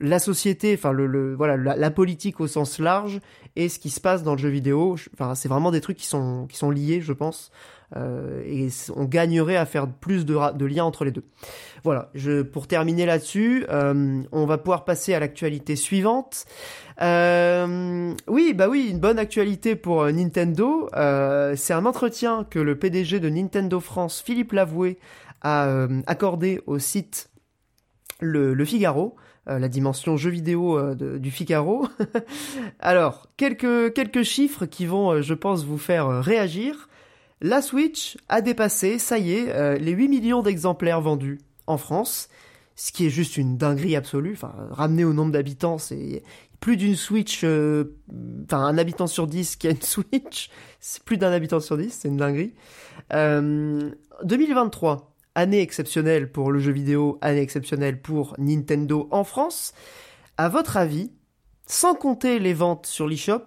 [0.00, 3.20] la société, enfin le, le voilà la, la, politique au sens large
[3.56, 4.96] et ce qui se passe dans le jeu vidéo.
[5.14, 7.50] Enfin, c'est vraiment des trucs qui sont qui sont liés, je pense.
[7.96, 11.24] Euh, et on gagnerait à faire plus de, liens entre les deux.
[11.84, 16.44] Voilà, je, pour terminer là-dessus, euh, on va pouvoir passer à l'actualité suivante.
[17.00, 20.88] Euh, oui, bah oui, une bonne actualité pour euh, Nintendo.
[20.96, 24.98] Euh, c'est un entretien que le PDG de Nintendo France, Philippe Lavoué,
[25.42, 27.30] a accordé au site
[28.18, 29.14] Le, Figaro.
[29.46, 31.86] la dimension jeu vidéo du Figaro.
[32.80, 36.87] Alors, quelques, quelques chiffres qui vont, je pense, vous faire réagir.
[37.40, 42.28] La Switch a dépassé, ça y est, euh, les 8 millions d'exemplaires vendus en France,
[42.74, 44.32] ce qui est juste une dinguerie absolue.
[44.32, 46.22] Enfin, ramené au nombre d'habitants, c'est
[46.58, 47.96] plus d'une Switch, euh,
[48.44, 51.96] enfin un habitant sur 10 qui a une Switch, c'est plus d'un habitant sur 10,
[52.00, 52.54] c'est une dinguerie.
[53.12, 53.90] Euh,
[54.24, 59.74] 2023, année exceptionnelle pour le jeu vidéo, année exceptionnelle pour Nintendo en France.
[60.36, 61.12] À votre avis,
[61.66, 63.44] sans compter les ventes sur l'eShop,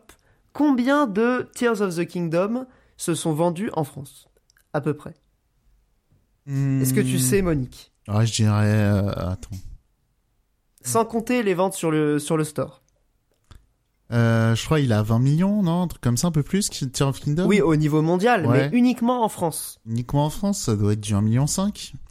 [0.53, 2.65] combien de Tears of the Kingdom
[3.01, 4.27] se sont vendus en France
[4.73, 5.15] À peu près.
[6.47, 7.19] Est-ce que tu Hmm.
[7.19, 7.91] sais, Monique?
[8.07, 8.65] Ouais, je dirais.
[8.65, 9.49] euh, attends.
[10.83, 12.81] Sans compter les ventes sur le, sur le store.
[14.11, 16.69] Euh, je crois il a 20 millions, non Un truc comme ça, un peu plus,
[16.69, 17.45] Tears of Kingdom?
[17.47, 18.69] Oui, au niveau mondial, Ouais.
[18.69, 19.79] mais uniquement en France.
[19.85, 21.45] Uniquement en France, ça doit être du 1,5 million,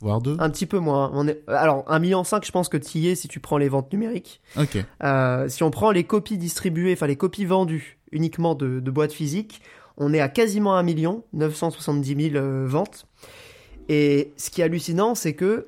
[0.00, 0.36] voire 2.
[0.40, 1.10] Un petit peu moins.
[1.12, 1.42] On est...
[1.48, 4.40] Alors, 1,5 million, je pense que tu y es si tu prends les ventes numériques.
[4.56, 4.78] Ok.
[5.02, 9.12] Euh, si on prend les copies distribuées, enfin les copies vendues uniquement de, de boîtes
[9.12, 9.60] physiques,
[10.00, 13.06] on est à quasiment 1 million, 970 000 euh, ventes.
[13.88, 15.66] Et ce qui est hallucinant, c'est que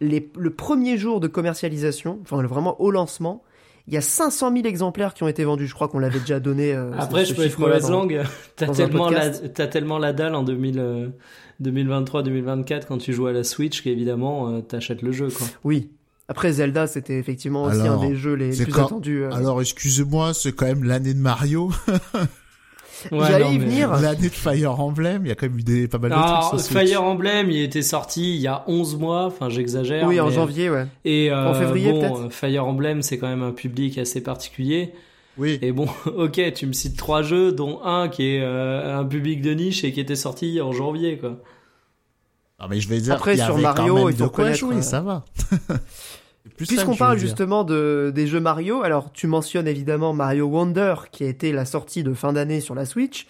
[0.00, 3.42] les, le premier jour de commercialisation, enfin vraiment au lancement,
[3.88, 5.66] il y a 500 000 exemplaires qui ont été vendus.
[5.66, 6.72] Je crois qu'on l'avait déjà donné.
[6.74, 8.22] euh, Après, ce- je peux être mauvaise langue.
[8.56, 11.08] T'as tellement, la, tellement la dalle en 2000, euh,
[11.62, 15.46] 2023-2024 quand tu joues à la Switch qu'évidemment, euh, t'achètes le jeu, quoi.
[15.64, 15.90] Oui.
[16.28, 19.24] Après, Zelda, c'était effectivement aussi Alors, un des jeux les plus quand- attendus.
[19.24, 19.32] euh.
[19.32, 21.70] Alors, excusez-moi, c'est quand même l'année de Mario,
[23.10, 23.90] Ouais, J'allais y mais- venir.
[24.00, 26.48] l'année de Fire Emblem, il y a quand même eu des, pas mal de Alors,
[26.50, 26.88] trucs sur Switch.
[26.88, 30.06] Fire Emblem, il était sorti il y a 11 mois, enfin j'exagère.
[30.06, 30.86] oui, en mais- janvier, ouais.
[31.04, 34.20] Et euh, En février, bon, peut-être euh, Fire Emblem, c'est quand même un public assez
[34.22, 34.92] particulier.
[35.38, 35.58] Oui.
[35.62, 35.86] Et bon,
[36.16, 39.84] ok, tu me cites trois jeux, dont un qui est euh, un public de niche
[39.84, 41.36] et qui était sorti en janvier, quoi.
[42.58, 44.28] Ah, mais je vais dire, Après, y sur avait Mario, quand même il faut de
[44.28, 45.24] quoi jouer, euh, ça va.
[46.46, 51.24] C'est Puisqu'on parle justement de, des jeux Mario, alors tu mentionnes évidemment Mario Wonder qui
[51.24, 53.26] a été la sortie de fin d'année sur la Switch.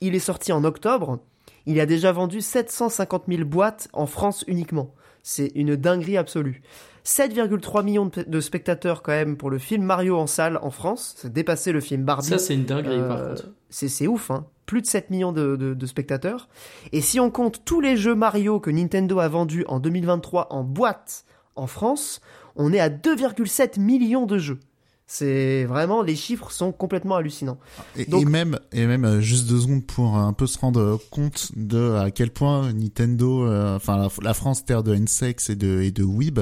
[0.00, 1.20] Il est sorti en octobre.
[1.66, 4.94] Il a déjà vendu 750 000 boîtes en France uniquement.
[5.22, 6.62] C'est une dinguerie absolue.
[7.04, 11.16] 7,3 millions de, spectateurs quand même pour le film Mario en salle en France.
[11.24, 12.26] A dépassé le film Barbie.
[12.28, 13.48] Ça, c'est une dinguerie, par Euh, contre.
[13.68, 14.46] C'est c'est ouf, hein.
[14.66, 16.48] Plus de 7 millions de, de- de spectateurs.
[16.92, 20.62] Et si on compte tous les jeux Mario que Nintendo a vendus en 2023 en
[20.62, 21.24] boîte
[21.56, 22.20] en France,
[22.56, 24.60] on est à 2,7 millions de jeux.
[25.06, 27.58] C'est vraiment, les chiffres sont complètement hallucinants.
[27.96, 31.00] Et, Donc- et même, et même euh, juste deux secondes pour un peu se rendre
[31.10, 35.56] compte de à quel point Nintendo, euh, enfin la, la France terre de N-Sex et
[35.56, 36.38] de et de Weeb,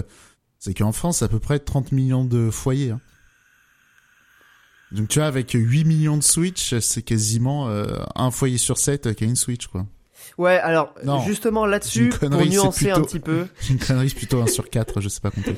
[0.58, 2.90] c'est qu'en France à peu près 30 millions de foyers.
[2.90, 3.00] hein.
[4.92, 9.14] Donc tu vois avec 8 millions de Switch, c'est quasiment euh, un foyer sur 7
[9.14, 9.86] qui a une Switch quoi.
[10.36, 14.46] Ouais, alors, Non, justement là-dessus, pour nuancer un petit peu, une connerie, c'est plutôt 1
[14.46, 15.56] sur 4, je sais pas compter.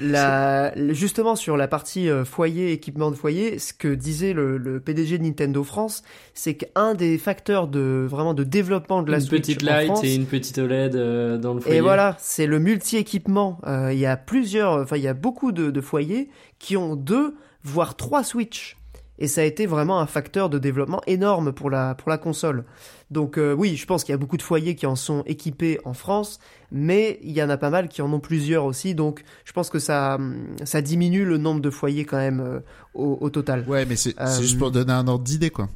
[0.00, 4.80] La, justement sur la partie euh, foyer, équipement de foyer, ce que disait le, le
[4.80, 6.02] PDG de Nintendo France,
[6.34, 9.86] c'est qu'un des facteurs de vraiment de développement de la Une Switch petite en light
[9.86, 11.78] France, et une petite OLED euh, dans le foyer.
[11.78, 13.58] Et voilà, c'est le multi-équipement.
[13.66, 16.96] Euh, Il y a plusieurs, enfin il y a beaucoup de, de foyers qui ont
[16.96, 18.77] deux, voire trois Switch.
[19.18, 22.64] Et ça a été vraiment un facteur de développement énorme pour la, pour la console.
[23.10, 25.80] Donc euh, oui, je pense qu'il y a beaucoup de foyers qui en sont équipés
[25.84, 26.38] en France,
[26.70, 28.94] mais il y en a pas mal qui en ont plusieurs aussi.
[28.94, 32.60] Donc je pense que ça, hum, ça diminue le nombre de foyers quand même euh,
[32.94, 33.64] au, au total.
[33.66, 35.68] Ouais, mais c'est Euh, juste pour donner un ordre d'idée quoi.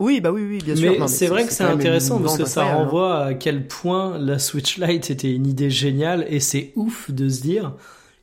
[0.00, 0.94] Oui, bah oui, oui, bien sûr.
[0.96, 2.74] Mais, c'est vrai que c'est intéressant parce que ça hein.
[2.76, 7.28] renvoie à quel point la Switch Lite était une idée géniale et c'est ouf de
[7.28, 7.74] se dire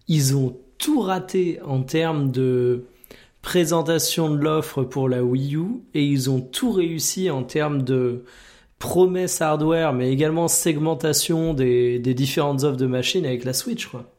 [0.07, 2.85] ils ont tout raté en termes de
[3.45, 8.25] présentation de l'offre pour la Wii U et ils ont tout réussi en termes de
[8.79, 14.11] promesses hardware mais également segmentation des, des différentes offres de machines avec la Switch quoi.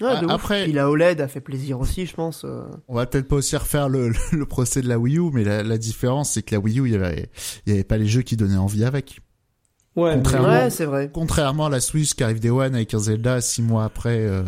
[0.00, 0.30] Ouais, de Ah, ouf.
[0.32, 2.44] après- Puis la OLED a fait plaisir aussi, je pense.
[2.44, 2.62] euh.
[2.88, 5.44] On va peut-être pas aussi refaire le, le, le procès de la Wii U, mais
[5.44, 7.30] la, la différence c'est que la Wii U, il y avait,
[7.66, 9.20] il y avait pas les jeux qui donnaient envie avec.
[9.94, 10.20] Ouais,
[10.70, 11.08] c'est vrai.
[11.14, 14.42] Contrairement à la Switch qui arrive Day One avec un Zelda six mois après, euh,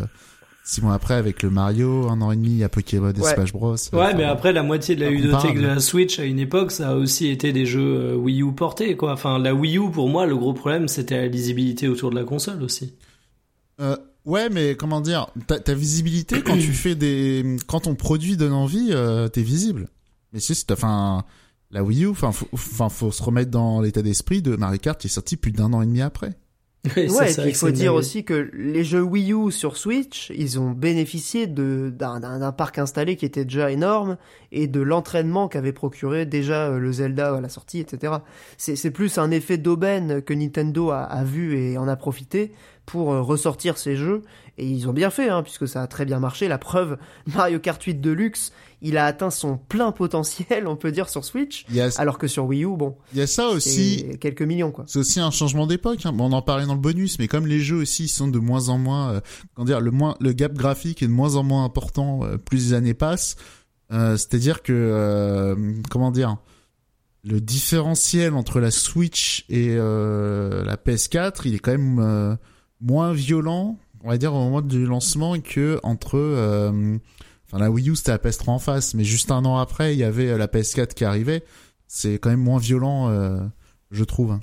[0.67, 3.33] six mois après avec le Mario, un an et demi à Pokémon et Ouais.
[3.33, 3.71] Smash Bros.
[3.71, 6.71] Ouais, Enfin, mais après, la moitié de la ludothèque de la Switch à une époque,
[6.71, 9.13] ça a aussi été des jeux euh, Wii U portés, quoi.
[9.13, 12.25] Enfin, la Wii U, pour moi, le gros problème, c'était la lisibilité autour de la
[12.25, 12.93] console aussi.
[13.79, 18.35] Euh, ouais, mais comment dire, ta, ta visibilité quand tu fais des, quand ton produit
[18.35, 19.87] donne envie, euh, t'es visible.
[20.33, 21.23] Mais si c'est, enfin,
[21.71, 24.99] la Wii U, enfin, faut, enfin, faut se remettre dans l'état d'esprit de Mario Kart
[24.99, 26.33] qui est sorti plus d'un an et demi après.
[26.85, 30.31] Ça, Ouais, et puis il faut dire aussi que les jeux Wii U sur Switch,
[30.35, 34.17] ils ont bénéficié de d'un parc installé qui était déjà énorme
[34.51, 38.13] et de l'entraînement qu'avait procuré déjà euh, le Zelda à la sortie, etc.
[38.57, 42.51] C'est plus un effet d'aubaine que Nintendo a, a vu et en a profité
[42.85, 44.21] pour euh, ressortir ces jeux
[44.57, 46.47] et ils ont bien fait hein, puisque ça a très bien marché.
[46.47, 46.97] La preuve,
[47.35, 51.65] Mario Kart 8 Deluxe, il a atteint son plein potentiel, on peut dire sur Switch,
[51.69, 54.05] Il y a, alors que sur Wii U, bon, il y a ça aussi.
[54.21, 54.85] quelques millions quoi.
[54.87, 56.05] C'est aussi un changement d'époque.
[56.05, 56.13] Hein.
[56.13, 58.69] Bon, on en parlait dans le bonus, mais comme les jeux aussi sont de moins
[58.69, 59.21] en moins, euh,
[59.55, 62.67] comment dire, le moins, le gap graphique est de moins en moins important euh, plus
[62.69, 63.35] les années passent.
[63.91, 65.55] Euh, C'est-à-dire que
[65.89, 66.37] comment dire,
[67.23, 72.37] le différentiel entre la Switch et la PS4, il est quand même
[72.79, 76.71] moins violent, on va dire au moment du lancement que entre
[77.47, 79.99] enfin la Wii U c'était la PS3 en face, mais juste un an après il
[79.99, 81.43] y avait euh, la PS4 qui arrivait.
[81.87, 83.39] C'est quand même moins violent, euh,
[83.91, 84.31] je trouve.
[84.31, 84.39] hein.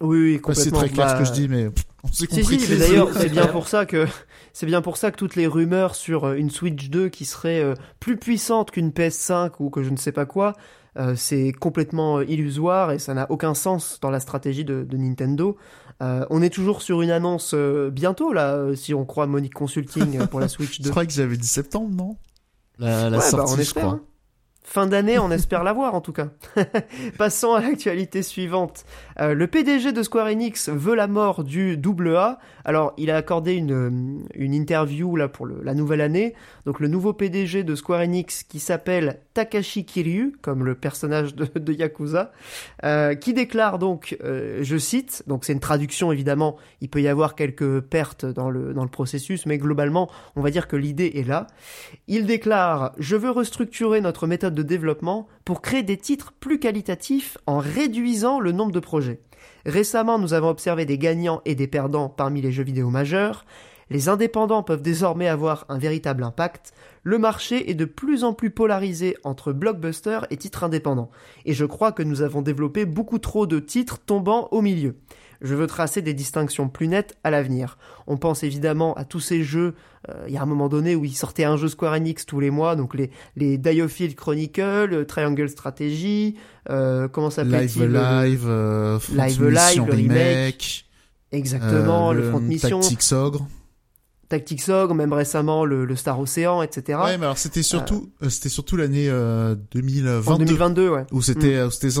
[0.00, 0.78] Oui, oui, si c'est complètement.
[0.80, 2.60] très clair ce que Bah, je dis, mais pff, on s'est Si, compris.
[2.60, 4.06] si, que mais d'ailleurs, c'est bien pour ça que
[4.52, 7.62] c'est bien pour ça que toutes les rumeurs sur euh, une Switch 2 qui serait
[7.62, 10.52] euh, plus puissante qu'une PS5 ou que je ne sais pas quoi,
[10.98, 15.56] euh, c'est complètement illusoire et ça n'a aucun sens dans la stratégie de, de Nintendo.
[16.02, 17.54] Euh, on est toujours sur une annonce
[17.92, 20.86] bientôt là, si on croit Monique Consulting pour la Switch 2.
[20.86, 22.16] Je crois que j'avais dit septembre, non?
[22.78, 23.82] La, la Ouais, bah, sortie, on je espère.
[23.84, 23.94] crois.
[23.94, 24.00] hein.
[24.66, 26.28] Fin d'année, on espère l'avoir en tout cas.
[27.18, 28.84] Passons à l'actualité suivante.
[29.20, 32.38] Euh, le PDG de Square Enix veut la mort du double A.
[32.64, 36.34] Alors, il a accordé une, une interview là pour le- la nouvelle année.
[36.64, 41.72] Donc, le nouveau PDG de Square Enix qui s'appelle Takashi Kiryu, comme le personnage de,
[41.72, 42.32] Yakuza,
[42.84, 47.08] euh, qui déclare donc, euh, je cite, donc c'est une traduction évidemment, il peut y
[47.08, 51.12] avoir quelques pertes dans le, dans le processus, mais globalement, on va dire que l'idée
[51.16, 51.48] est là.
[52.06, 57.36] Il déclare Je veux restructurer notre méthode de développement pour créer des titres plus qualitatifs
[57.46, 59.20] en réduisant le nombre de projets.
[59.66, 63.44] Récemment, nous avons observé des gagnants et des perdants parmi les jeux vidéo majeurs.
[63.94, 66.72] Les indépendants peuvent désormais avoir un véritable impact.
[67.04, 71.10] Le marché est de plus en plus polarisé entre blockbuster et titres indépendants.
[71.44, 74.96] Et je crois que nous avons développé beaucoup trop de titres tombant au milieu.
[75.40, 77.78] Je veux tracer des distinctions plus nettes à l'avenir.
[78.08, 79.74] On pense évidemment à tous ces jeux.
[80.08, 82.40] euh, Il y a un moment donné où ils sortaient un jeu Square Enix tous
[82.40, 84.60] les mois, donc les, les Diofield Chronicle,
[84.92, 86.36] euh, Triangle Strategy,
[86.70, 90.86] euh, comment Live s'appelle-t-il le- Live, euh, Front Live Mission Live, le remake.
[91.30, 93.46] Exactement, le Front Mission, Tactics Ogre.
[94.34, 96.98] Tactics Ogre, même récemment le, le Star Ocean, etc.
[97.04, 100.28] Ouais, mais alors c'était surtout, euh, c'était surtout l'année euh, 2022.
[100.30, 101.06] en 2022, ouais.
[101.12, 101.94] où c'était euh, c'était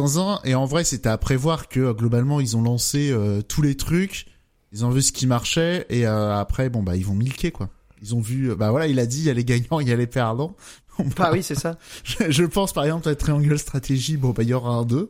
[0.44, 3.76] et en vrai c'était à prévoir que euh, globalement ils ont lancé euh, tous les
[3.76, 4.26] trucs
[4.72, 7.68] ils ont vu ce qui marchait et euh, après bon bah ils vont milquer quoi
[8.02, 9.88] ils ont vu euh, bah voilà il a dit il y a les gagnants il
[9.88, 10.56] y a les perdants
[10.98, 11.76] Bon, bah, Ah oui, c'est ça.
[12.04, 15.08] je, je pense par exemple à Triangle Strategy bon bah il y aura un 2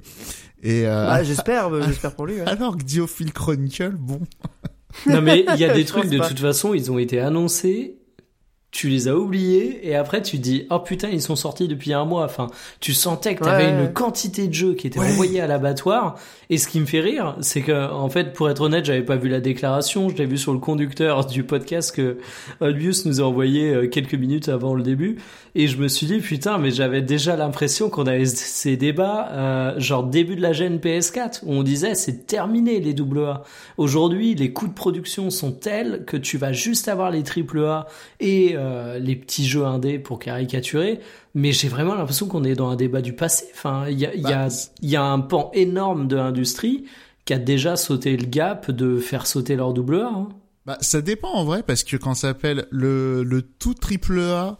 [0.62, 2.34] et euh, Bah, j'espère, euh, j'espère pour lui.
[2.36, 2.42] ouais.
[2.46, 4.20] alors que Diophile Chronicle bon
[5.06, 6.28] Non mais il y a des trucs de pas.
[6.28, 7.96] toute façon, ils ont été annoncés,
[8.74, 12.04] tu les as oubliés et après tu dis oh putain ils sont sortis depuis un
[12.04, 12.24] mois.
[12.24, 12.48] Enfin,
[12.80, 15.12] tu sentais que t'avais Ouais, une quantité de jeux qui étaient Ouais.
[15.12, 16.16] envoyés à l'abattoir.
[16.50, 19.14] Et ce qui me fait rire, c'est que en fait, pour être honnête, j'avais pas
[19.16, 22.18] vu la déclaration, je l'ai vu sur le conducteur du podcast que
[22.60, 25.18] Albius nous a envoyé euh, quelques minutes avant le début.
[25.54, 29.78] Et je me suis dit putain, mais j'avais déjà l'impression qu'on avait ces débats euh,
[29.78, 33.42] genre début de la gêne PS4 où on disait c'est terminé les AA.
[33.76, 37.86] Aujourd'hui, les coûts de production sont tels que tu vas juste avoir les AAA
[38.18, 38.63] et euh,
[39.00, 41.00] les petits jeux indés pour caricaturer.
[41.34, 43.46] Mais j'ai vraiment l'impression qu'on est dans un débat du passé.
[43.54, 46.84] Enfin, il y a, y, a, Bah, y a un pan énorme de l'industrie
[47.24, 50.04] qui a déjà sauté le gap de faire sauter leur AA.
[50.06, 50.28] Hein.
[50.66, 54.58] bah ça dépend en vrai parce que quand ça s'appelle le le tout triple A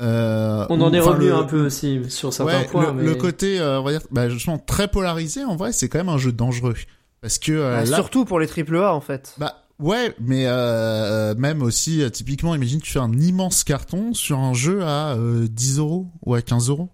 [0.00, 2.86] euh, On en est revenu le- un peu aussi sur certains ouais, points.
[2.86, 3.02] le, mais...
[3.04, 6.08] le côté euh, on va dire bah justement très polarisé en vrai c'est quand même
[6.08, 6.74] un jeu dangereux
[7.20, 9.34] parce que euh, Bah, là Surtout pour les AAA, en fait.
[9.38, 14.14] Bah ouais, mais euh, euh, même aussi euh, typiquement, imagine tu fais un immense carton
[14.14, 16.88] sur un jeu à euh, 10 euros ou à 15 euros.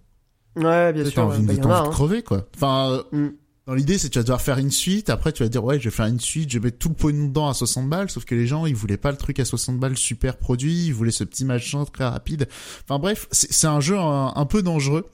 [0.56, 1.22] Ouais, bien T'as sûr.
[1.24, 1.90] envie, Bah, de- t'as en a, envie de hein.
[1.92, 2.46] crever quoi.
[2.54, 3.32] Enfin, euh, Mm.
[3.66, 5.10] dans l'idée c'est que tu vas devoir faire une suite.
[5.10, 6.94] Après tu vas dire ouais, je vais faire une suite, je vais mettre tout le
[6.94, 8.10] pognon dedans à 60 balles.
[8.10, 10.94] Sauf que les gens ils voulaient pas le truc à 60 balles super produit, ils
[10.94, 12.48] voulaient ce petit machin très rapide.
[12.84, 15.06] Enfin bref, c'est c'est un jeu un, un peu dangereux.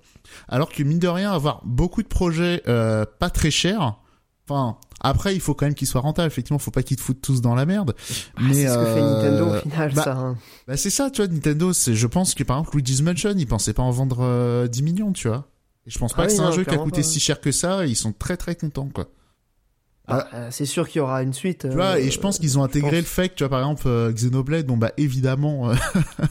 [0.49, 3.97] Alors que mine de rien, avoir beaucoup de projets euh, pas très chers.
[4.49, 6.27] Enfin, après, il faut quand même qu'ils soient rentables.
[6.29, 7.95] Effectivement, faut pas qu'ils te foutent tous dans la merde.
[8.37, 10.13] Ah, mais c'est ce que fait euh, Nintendo au final, bah, ça.
[10.17, 10.37] hein.
[10.69, 13.47] Bah c'est ça, tu vois, Nintendo, c'est, je pense que par exemple Luigi's Mansion, ils
[13.47, 15.47] pensaient pas en vendre euh, 10 millions, tu vois.
[15.87, 17.07] Et je pense pas Ah que oui, c'est un non, jeu qui a coûté pas,
[17.07, 19.09] si cher que ça, et ils sont très très contents, quoi.
[20.13, 21.69] Ah, euh, c'est sûr qu'il y aura une suite.
[21.69, 23.85] Tu vois, et je pense qu'ils ont intégré le fait que, tu vois, par exemple,
[23.87, 25.75] euh, Xenoblade, bon bah évidemment, euh,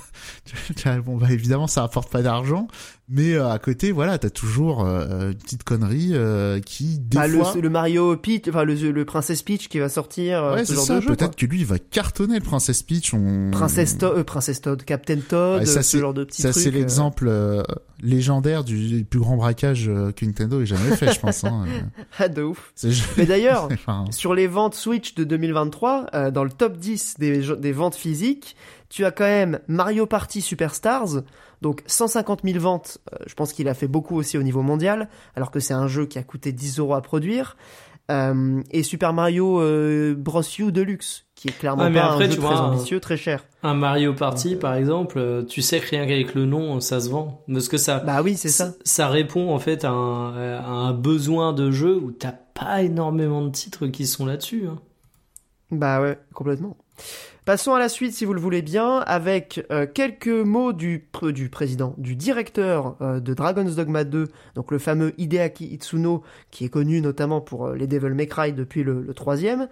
[0.75, 2.67] tu vois, bon bah évidemment, ça rapporte pas d'argent,
[3.09, 7.27] mais euh, à côté, voilà, t'as toujours euh, une petite connerie euh, qui, des Bah,
[7.27, 7.53] le, fois...
[7.59, 10.81] le Mario Peach, enfin le, le Princess Peach qui va sortir, euh, Ouais, ce c'est
[10.81, 13.49] ça, peut-être que lui, il va cartonner le Princess Peach, on...
[13.51, 16.41] Princess Todd, euh, Princess Todd, Captain Todd, Ouais, ça, euh, ce c'est- genre de petits
[16.41, 16.71] Ça, c'est euh.
[16.71, 17.63] l'exemple euh,
[18.01, 21.43] légendaire du, plus grand braquage euh, que Nintendo ait jamais fait, je pense.
[21.43, 21.65] Hein.
[21.69, 22.73] Euh, Ah, de ouf.
[23.17, 23.69] Mais d'ailleurs,
[24.11, 28.55] sur les ventes Switch de 2023, euh, dans le top 10 des, des ventes physiques,
[28.89, 31.21] tu as quand même Mario Party Superstars,
[31.61, 32.97] donc 150 000 ventes.
[33.13, 35.87] euh, je pense qu'il a fait beaucoup aussi au niveau mondial, alors que c'est un
[35.87, 37.55] jeu qui a coûté 10 euros à produire.
[38.11, 40.41] Euh, et Super Mario euh, Bros.
[40.57, 42.99] U Deluxe, qui est clairement Ouais, mais pas après, un jeu tu très vois, ambitieux,
[42.99, 43.45] très cher.
[43.61, 47.43] Un Mario Party, par exemple, tu sais que rien qu'avec le nom, ça se vend.
[47.53, 48.73] Parce que ça, Bah oui, c'est ça.
[48.83, 53.43] ça répond en fait à un, à un besoin de jeu où t'as pas énormément
[53.43, 54.65] de titres qui sont là-dessus.
[54.67, 54.79] hein.
[55.69, 56.75] Bah ouais, complètement.
[57.49, 61.49] Passons à la suite, si vous le voulez bien, avec euh, quelques mots du, du
[61.49, 66.21] président, du directeur euh, de Dragon's Dogma 2, donc le fameux Hideaki Itsuno,
[66.51, 69.67] qui est connu notamment pour euh, les Devil May Cry depuis le, le troisième,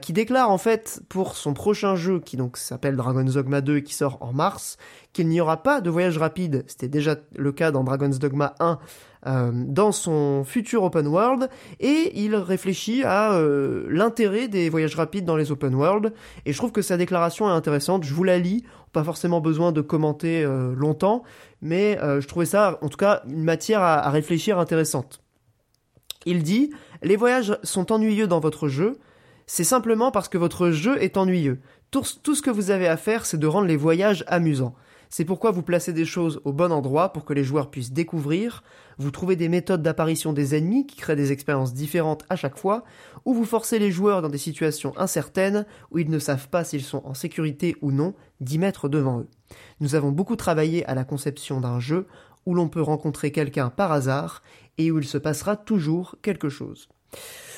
[0.00, 3.82] qui déclare en fait pour son prochain jeu, qui donc s'appelle Dragon's Dogma 2 et
[3.84, 4.76] qui sort en mars,
[5.12, 6.64] qu'il n'y aura pas de voyage rapide.
[6.66, 8.80] C'était déjà le cas dans Dragon's Dogma 1
[9.26, 11.48] euh, dans son futur open world
[11.80, 16.12] et il réfléchit à euh, l'intérêt des voyages rapides dans les open world
[16.44, 18.04] et je trouve que sa déclaration est intéressante.
[18.04, 21.24] Je vous la lis, pas forcément besoin de commenter euh, longtemps,
[21.60, 25.20] mais je trouvais ça en tout cas une matière à, réfléchir intéressante.
[26.24, 26.70] Il dit
[27.02, 28.98] Les voyages sont ennuyeux dans votre jeu,
[29.46, 31.58] c'est simplement parce que votre jeu est ennuyeux.
[31.90, 34.74] Tout ce que vous avez à faire, c'est de rendre les voyages amusants.
[35.10, 38.62] C'est pourquoi vous placez des choses au bon endroit pour que les joueurs puissent découvrir,
[38.98, 42.84] vous trouvez des méthodes d'apparition des ennemis qui créent des expériences différentes à chaque fois,
[43.24, 46.82] ou vous forcez les joueurs dans des situations incertaines où ils ne savent pas s'ils
[46.82, 49.28] sont en sécurité ou non d'y mettre devant eux.
[49.80, 52.06] Nous avons beaucoup travaillé à la conception d'un jeu
[52.46, 54.42] où l'on peut rencontrer quelqu'un par hasard
[54.78, 56.88] et où il se passera toujours quelque chose.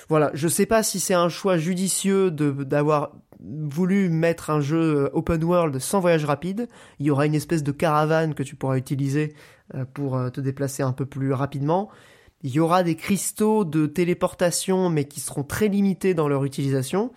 [0.09, 5.11] Voilà, je sais pas si c'est un choix judicieux d'avoir voulu mettre un jeu euh,
[5.13, 6.69] open world sans voyage rapide.
[6.99, 9.35] Il y aura une espèce de caravane que tu pourras utiliser
[9.75, 11.89] euh, pour euh, te déplacer un peu plus rapidement.
[12.43, 17.13] Il y aura des cristaux de téléportation, mais qui seront très limités dans leur utilisation.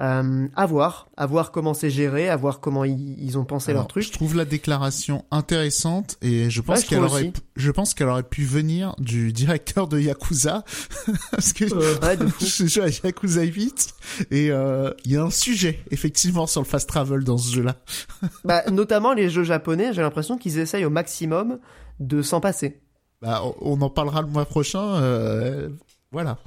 [0.00, 3.70] Euh, à voir, à voir comment c'est géré, à voir comment ils, ils ont pensé
[3.70, 4.02] Alors, leur truc.
[4.02, 7.32] Je trouve la déclaration intéressante et je pense Ouais, qu'elle aurait, aussi.
[7.54, 10.64] je pense qu'elle aurait pu venir du directeur de Yakuza
[11.30, 13.94] parce que Euh, Ouais, de je joue à Yakuza 8
[14.32, 17.76] et euh, il y a un sujet effectivement sur le fast travel dans ce jeu-là.
[18.44, 21.60] Bah, notamment les jeux japonais, j'ai l'impression qu'ils essayent au maximum
[22.00, 22.80] de s'en passer.
[23.22, 24.96] Bah, on- on en parlera le mois prochain.
[24.96, 25.68] euh,
[26.10, 26.38] voilà,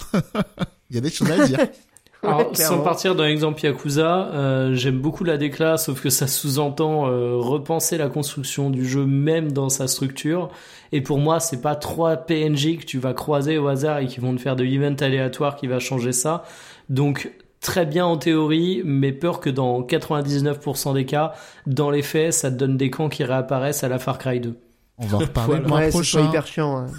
[0.90, 1.60] il y a des choses à dire.
[2.24, 7.08] Alors, sans partir d'un exemple Yakuza, euh, j'aime beaucoup la décla, sauf que ça sous-entend
[7.08, 10.50] euh, repenser la construction du jeu même dans sa structure.
[10.92, 14.20] Et pour moi, c'est pas trois PNJ que tu vas croiser au hasard et qui
[14.20, 16.44] vont te faire de l'event aléatoire qui va changer ça.
[16.90, 21.34] Donc très bien en théorie, mais peur que dans 99% des cas,
[21.66, 24.56] dans les faits, ça te donne des camps qui réapparaissent à la Far Cry 2.
[25.00, 26.28] On va en reparler le mois ouais, prochain.
[26.28, 26.86] hyper chiant.
[26.88, 26.92] ouais.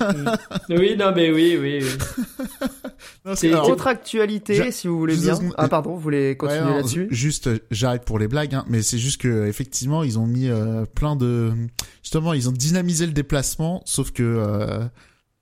[0.78, 1.80] oui, non, mais oui, oui.
[1.82, 3.34] oui.
[3.34, 5.36] C'est- Autre actualité, si vous voulez bien.
[5.56, 7.08] Ah pardon, vous voulez continuer Ouais, non, là-dessus?
[7.10, 10.84] Juste, j'arrête pour les blagues, hein, mais c'est juste que effectivement, ils ont mis euh,
[10.86, 11.52] plein de,
[12.02, 14.84] justement, ils ont dynamisé le déplacement, sauf que euh,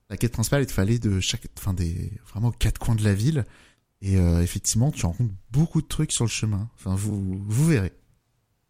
[0.09, 3.13] la quête principale, il te fallait de chaque, enfin des, vraiment quatre coins de la
[3.13, 3.45] ville,
[4.01, 6.69] et euh, effectivement, tu rencontres beaucoup de trucs sur le chemin.
[6.75, 7.93] Enfin, vous, vous verrez.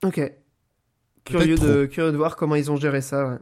[0.04, 0.22] Ok.
[1.24, 3.28] Curieux de, curieux de voir comment ils ont géré ça.
[3.30, 3.38] ouais.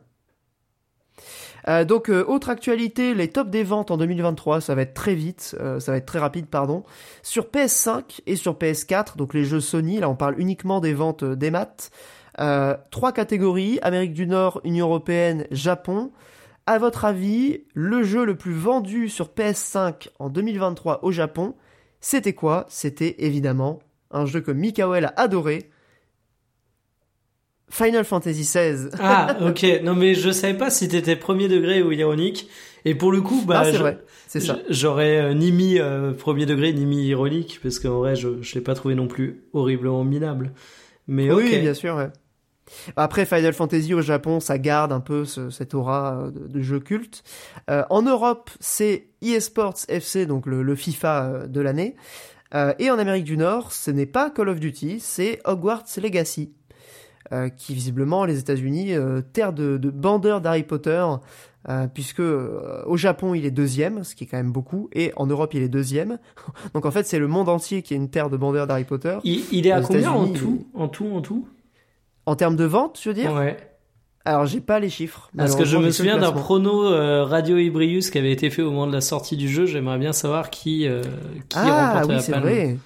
[1.67, 5.15] Euh, donc, euh, autre actualité, les tops des ventes en 2023, ça va être très
[5.15, 6.83] vite, euh, ça va être très rapide, pardon.
[7.23, 11.23] Sur PS5 et sur PS4, donc les jeux Sony, là on parle uniquement des ventes
[11.23, 11.91] des maths.
[12.91, 16.11] Trois catégories, Amérique du Nord, Union Européenne, Japon.
[16.65, 21.55] À votre avis, le jeu le plus vendu sur PS5 en 2023 au Japon,
[22.01, 22.65] c'était quoi?
[22.67, 23.79] C'était évidemment
[24.11, 25.69] un jeu que Mikael a adoré,
[27.69, 28.89] Final Fantasy XVI.
[28.99, 29.65] Ah, ok.
[29.83, 32.47] Non, mais je savais pas si t'étais premier degré ou ironique.
[32.85, 33.97] Et pour le coup, bah, ah, c'est vrai,
[34.27, 34.59] c'est ça.
[34.69, 38.53] j'aurais euh, ni mis euh, premier degré ni mis ironique parce qu'en vrai, je, je
[38.55, 40.53] l'ai pas trouvé non plus horriblement minable.
[41.07, 41.31] Mais.
[41.31, 41.95] Oui, bien sûr.
[41.95, 42.09] ouais.
[42.95, 46.61] Après, Final Fantasy au Japon, ça garde un peu ce- cette aura euh, de, de
[46.61, 47.23] jeu culte.
[47.69, 51.95] Euh, en Europe, c'est eSports FC, donc le, le FIFA de l'année.
[52.53, 56.53] Euh, et en Amérique du Nord, ce n'est pas Call of Duty, c'est Hogwarts Legacy.
[57.31, 61.03] Euh, qui visiblement, les États-Unis, euh, terre de, de bandeurs d'Harry Potter,
[61.67, 65.25] euh, puisque au Japon il est deuxième, ce qui est quand même beaucoup, et en
[65.25, 66.19] Europe il est deuxième.
[66.75, 69.17] Donc en fait c'est le monde entier qui est une terre de bandeurs d'Harry Potter.
[69.23, 71.47] Il, il est à combien en tout En tout, en tout?
[72.27, 73.33] En termes de vente, je veux dire?
[73.33, 73.57] Ouais.
[74.25, 75.29] Alors j'ai pas les chiffres.
[75.37, 76.81] Parce que je me souviens d'un prono
[77.25, 79.65] Radio Ibrius qui avait été fait au moment de la sortie du jeu.
[79.65, 80.87] J'aimerais bien savoir qui,
[81.49, 82.43] qui Ah remportait oui, la c'est palme.
[82.43, 82.77] vrai.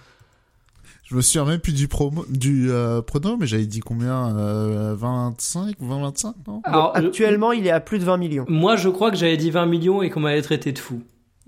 [1.10, 4.94] Je me souviens même plus du promo, du euh, prono, mais j'avais dit combien euh,
[4.96, 8.46] 25, 20, 25, non Alors, je- Actuellement, il est à plus de 20 millions.
[8.48, 11.02] moi, je crois que j'avais dit 20 millions et qu'on m'avait traité de fou.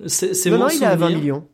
[0.08, 1.20] C'est c'est Non, mon non, il est à 20 souvenir.
[1.20, 1.48] millions.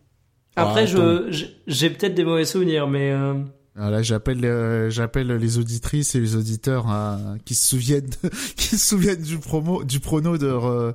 [0.56, 3.34] Après, Ah, je j'ai- peut-être des mauvais souvenirs, mais euh,
[3.76, 8.30] Ah, Là, j'appelle, euh, j'appelle les auditrices et les auditeurs à- qui se souviennent, de-
[8.56, 10.94] qui se souviennent du promo, du prono de, re-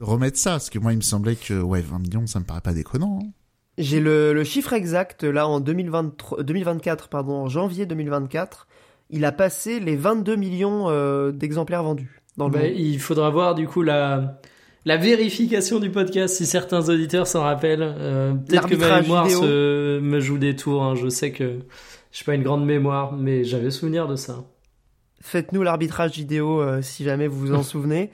[0.00, 2.44] de remettre ça, parce que moi, il me semblait que ouais, 20 millions, ça me
[2.46, 3.20] paraît pas déconnant.
[3.22, 3.28] hein.
[3.78, 8.66] J'ai le, le chiffre exact là en 2023, 2024, pardon, en janvier 2024,
[9.10, 12.22] il a passé les 22 millions euh, d'exemplaires vendus.
[12.36, 12.72] Dans le Bah, monde.
[12.74, 14.40] il faudra voir du coup la,
[14.84, 17.82] la vérification du podcast si certains auditeurs s'en rappellent.
[17.98, 20.82] Euh, Peut-être que ma mémoire se, me joue des tours.
[20.82, 20.94] hein.
[20.94, 21.58] Je sais que
[22.12, 24.44] je pas une grande mémoire, mais j'avais souvenir de ça.
[25.26, 28.10] Faites-nous l'arbitrage vidéo euh, si jamais vous vous en souvenez.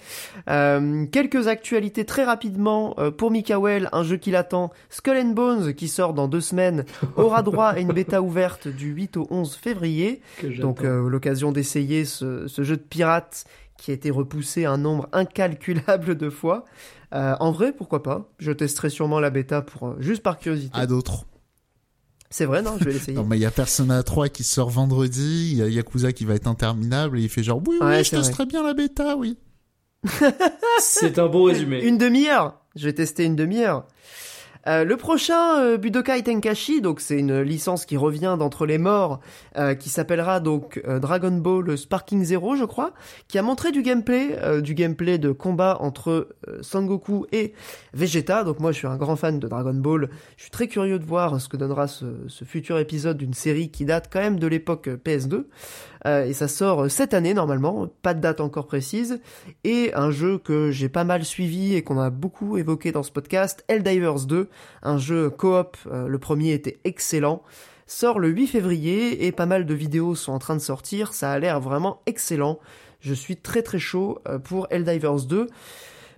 [0.48, 4.70] Euh, quelques actualités très rapidement euh, pour Mikael, un jeu qui l'attend.
[4.90, 6.84] Skull and Bones qui sort dans deux semaines
[7.16, 10.22] aura droit à une bêta ouverte du 8 au 11 février.
[10.58, 13.44] Donc l'occasion d'essayer ce, ce jeu de pirate
[13.76, 16.64] qui a été repoussé un nombre incalculable de fois.
[17.14, 20.78] Euh, en vrai, pourquoi pas Je testerai sûrement la bêta pour euh, juste par curiosité.
[20.78, 21.26] À d'autres.
[22.32, 23.16] C'est vrai, non Je vais l'essayer.
[23.16, 26.24] Non, mais il y a Persona 3 qui sort vendredi, il y a Yakuza qui
[26.24, 29.16] va être interminable, et il fait genre, oui, oui, Ouais, je testerai bien la bêta,
[29.16, 29.38] oui.
[30.80, 31.84] c'est un bon résumé.
[31.84, 33.86] Une demi-heure Je vais tester une demi-heure.
[34.68, 39.20] Euh, le prochain euh, Budokai Tenkaichi, donc c'est une licence qui revient d'entre les morts,
[39.58, 42.92] euh, qui s'appellera donc euh, Dragon Ball Sparking Zero, je crois,
[43.28, 46.28] qui a montré du gameplay, du gameplay de combat entre
[46.60, 47.54] Sangoku et
[47.94, 48.44] Vegeta.
[48.44, 50.08] Donc moi, je suis un grand fan de Dragon Ball.
[50.36, 52.04] Je suis très curieux de voir ce que donnera ce,
[52.44, 55.44] futur épisode d'une série qui date quand même de l'époque euh, PS2.
[56.04, 59.20] Euh, et ça sort cette année normalement, pas de date encore précise
[59.62, 63.12] et un jeu que j'ai pas mal suivi et qu'on a beaucoup évoqué dans ce
[63.12, 64.48] podcast, Helldivers 2,
[64.82, 67.42] un jeu coop, euh, le premier était excellent,
[67.86, 71.32] sort le 8 février et pas mal de vidéos sont en train de sortir, ça
[71.32, 72.58] a l'air vraiment excellent.
[73.00, 75.48] Je suis très très chaud euh, pour Helldivers 2.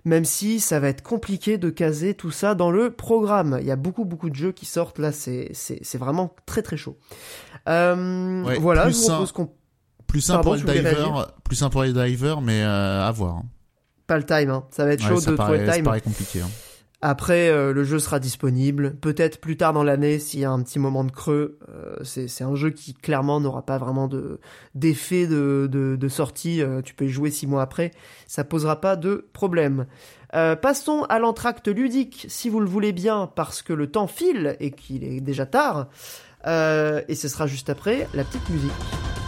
[0.07, 3.57] Même si ça va être compliqué de caser tout ça dans le programme.
[3.59, 5.51] Il y a beaucoup beaucoup de jeux qui sortent là, c'est
[5.95, 6.95] vraiment très très chaud.
[7.67, 9.49] Euh, Ouais, voilà, plus je vous propose qu'on
[10.05, 10.95] Plus simple pour le diver,
[11.43, 13.37] plus simple pour les divers, mais euh, à voir.
[13.37, 13.43] hein.
[14.05, 14.65] pas le time, hein.
[14.69, 15.83] ça va être chaud ça de trouver paraît, le ça time.
[15.85, 16.41] paraît compliqué.
[16.41, 16.49] hein.
[17.07, 20.63] Après, euh, le jeu sera disponible, peut-être plus tard dans l'année s'il y a un
[20.63, 21.59] petit moment de creux.
[21.69, 24.39] Euh, c'est un jeu qui clairement n'aura pas vraiment de
[24.73, 26.63] d'effet de, sortie.
[26.63, 27.91] Euh, tu peux y jouer six mois après,
[28.25, 29.85] ça posera pas de problème.
[30.33, 34.71] Passons à l'entracte ludique, si vous le voulez bien, parce que le temps file et
[34.71, 35.87] qu'il est déjà tard.
[36.43, 39.24] Et ce sera juste après la petite musique.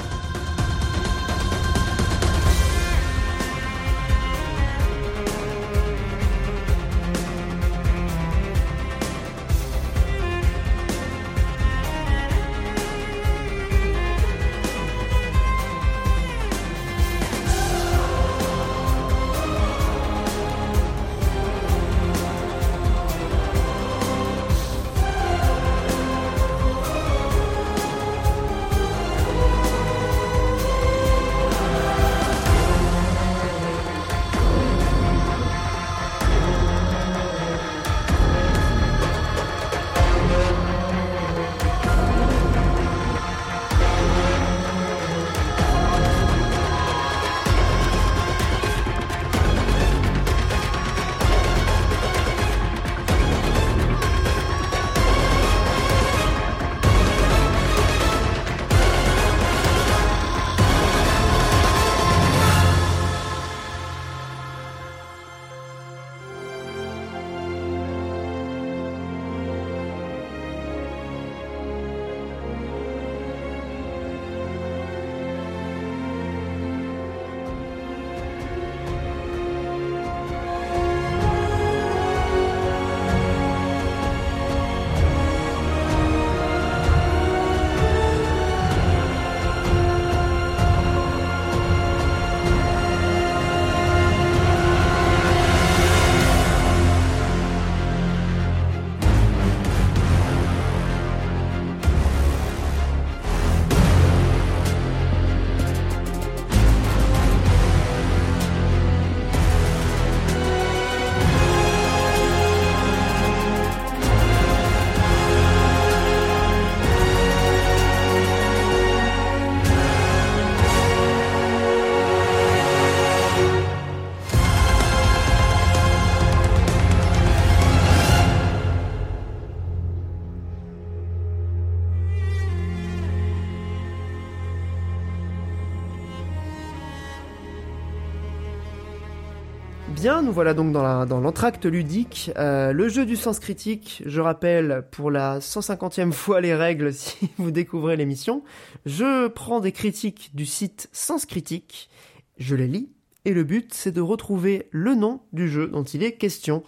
[140.07, 142.31] Nous voilà donc dans l'entracte ludique.
[142.37, 147.29] Euh, le jeu du sens critique, je rappelle pour la 150e fois les règles si
[147.37, 148.41] vous découvrez l'émission.
[148.85, 151.89] Je prends des critiques du site Sens Critique,
[152.37, 152.89] je les lis,
[153.25, 156.63] et le but c'est de retrouver le nom du jeu dont il est question.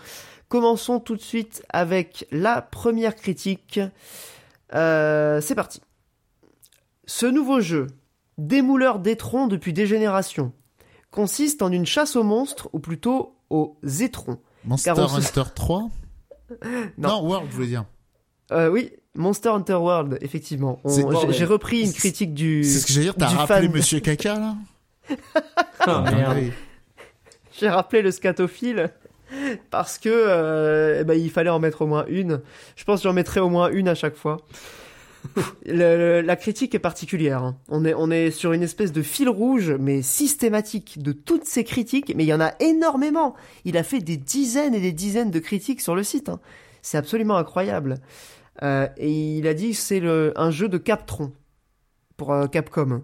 [0.49, 3.79] Commençons tout de suite avec la première critique.
[4.75, 5.81] Euh, c'est parti.
[7.05, 7.87] Ce nouveau jeu,
[8.37, 10.51] démouleur d'étrons depuis des générations,
[11.11, 14.37] consiste en une chasse aux monstres, ou plutôt aux étrons.
[14.65, 15.89] Monster Car on se- Hunter 3
[16.97, 17.23] Non.
[17.23, 17.85] World, je veux dire.
[18.51, 20.79] Euh, oui, Monster Hunter World, effectivement.
[20.83, 22.63] On- j'ai- repris une critique du.
[22.63, 23.71] C'est ce que j'allais dire, t'as du rappelé fan.
[23.71, 24.55] Monsieur Caca, là
[25.79, 26.51] Ah, merde.
[27.59, 28.89] J'ai rappelé le scatophile
[29.69, 32.41] parce que euh, eh ben, il fallait en mettre au moins une.
[32.75, 34.37] Je pense que j'en mettrai au moins une à chaque fois.
[35.65, 37.43] Le- la critique est particulière.
[37.43, 37.57] hein.
[37.69, 41.63] On est, on est sur une espèce de fil rouge, mais systématique, de toutes ces
[41.63, 42.13] critiques.
[42.15, 43.35] Mais il y en a énormément.
[43.65, 46.29] Il a fait des dizaines et des dizaines de critiques sur le site.
[46.29, 46.39] hein.
[46.81, 47.95] C'est absolument incroyable.
[48.63, 51.31] Euh, et il a dit que c'est le- un jeu de Captron
[52.17, 53.03] pour euh, Capcom.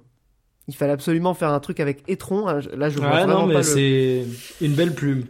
[0.67, 2.45] Il fallait absolument faire un truc avec Etron.
[2.47, 3.63] Là, je vois vraiment non, mais le...
[3.63, 4.25] c'est
[4.61, 5.25] une belle plume.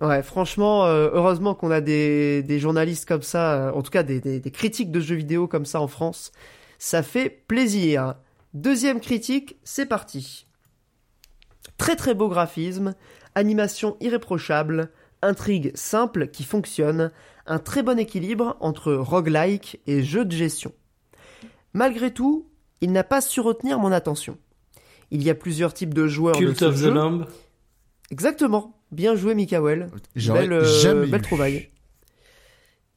[0.00, 4.02] Ouais, franchement, euh, heureusement qu'on a des, des journalistes comme ça, euh, en tout cas
[4.02, 6.32] des, des, des critiques de jeux vidéo comme ça en France.
[6.78, 8.14] Ça fait plaisir.
[8.52, 10.46] Deuxième critique, c'est parti.
[11.78, 12.94] Très très beau graphisme,
[13.34, 14.90] animation irréprochable,
[15.22, 17.10] intrigue simple qui fonctionne,
[17.46, 20.72] un très bon équilibre entre roguelike et jeu de gestion.
[21.72, 22.48] Malgré tout,
[22.80, 24.36] il n'a pas su retenir mon attention.
[25.10, 26.90] Il y a plusieurs types de joueurs de ce of the jeu.
[26.90, 27.26] Lamb.
[28.10, 28.74] Exactement.
[28.92, 29.88] Bien joué, Mikael.
[30.14, 31.68] Belle, euh, jamais belle trouvaille.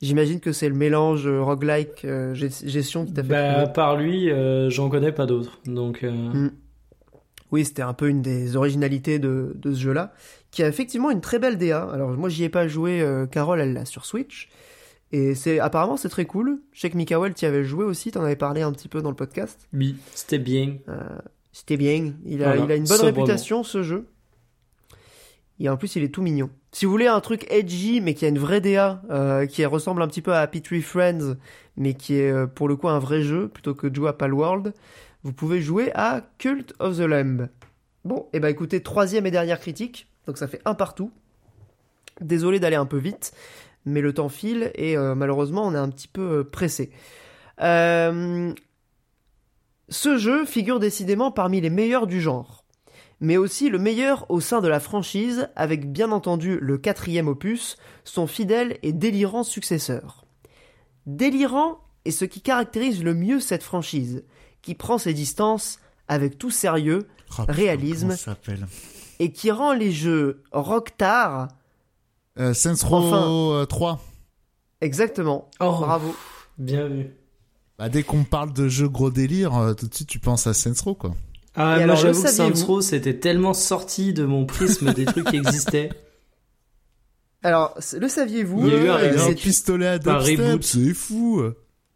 [0.02, 3.30] J'imagine que c'est le mélange euh, roguelike euh, gest- gestion qui t'a fait.
[3.30, 5.60] Bah, par lui, euh, j'en connais pas d'autres.
[5.66, 6.52] Donc, euh, Mm.
[7.52, 10.14] Oui, c'était un peu une des originalités de, de ce jeu-là,
[10.52, 11.82] qui a effectivement une très belle DA.
[11.92, 13.02] Alors moi, j'y ai pas joué.
[13.02, 14.50] euh, Carole, elle l'a sur Switch,
[15.12, 16.60] et c'est apparemment c'est très cool.
[16.72, 19.02] Je sais que Mikael, tu y avais joué aussi, t'en avais parlé un petit peu
[19.02, 19.68] dans le podcast.
[19.74, 20.76] oui, c'était bien.
[21.52, 22.14] C'était bien.
[22.24, 23.24] Il a, Voilà, il a une bonne sobrement.
[23.26, 24.06] réputation, ce jeu.
[25.60, 26.50] Et en plus, il est tout mignon.
[26.72, 30.02] Si vous voulez un truc edgy, mais qui a une vraie DA, euh, qui ressemble
[30.02, 31.36] un petit peu à Happy Tree Friends,
[31.76, 34.16] mais qui est euh, pour le coup un vrai jeu, plutôt que de jouer à
[35.24, 37.50] vous pouvez jouer à Cult of the Lamb.
[38.06, 41.12] Bon, et bah écoutez, troisième et dernière critique, donc ça fait un partout.
[42.22, 43.34] Désolé d'aller un peu vite,
[43.86, 46.92] mais le temps file et euh, malheureusement on est un petit peu pressé.
[49.90, 52.59] Ce jeu figure décidément parmi les meilleurs du genre,
[53.22, 57.78] mais aussi le meilleur au sein de la franchise, avec bien entendu le quatrième opus,
[58.04, 60.26] son fidèle et délirant successeur.
[61.06, 64.24] Délirant est ce qui caractérise le mieux cette franchise,
[64.62, 67.08] qui prend ses distances avec tout sérieux
[67.38, 68.16] Oh, réalisme.
[69.20, 71.48] et qui rend les jeux rocktar
[72.40, 73.28] euh, Saints Row Enfin.
[73.62, 74.02] euh, 3.
[74.82, 75.48] exactement.
[75.60, 76.16] Oh, Bravo.
[76.58, 77.12] bien vu.
[77.78, 80.54] Bah, dès qu'on parle de jeux gros délire, euh, tout de suite tu penses à
[80.56, 81.14] Saints Row, quoi.
[81.56, 85.28] Ah, Et moi j'avoue que Saints Row, c'était tellement sorti de mon prisme des trucs
[85.30, 85.90] qui existaient.
[87.44, 90.64] Alors, le saviez-vous Il y a eu un Euh, un pistolet à dubstep, reboot.
[90.64, 91.42] c'est fou.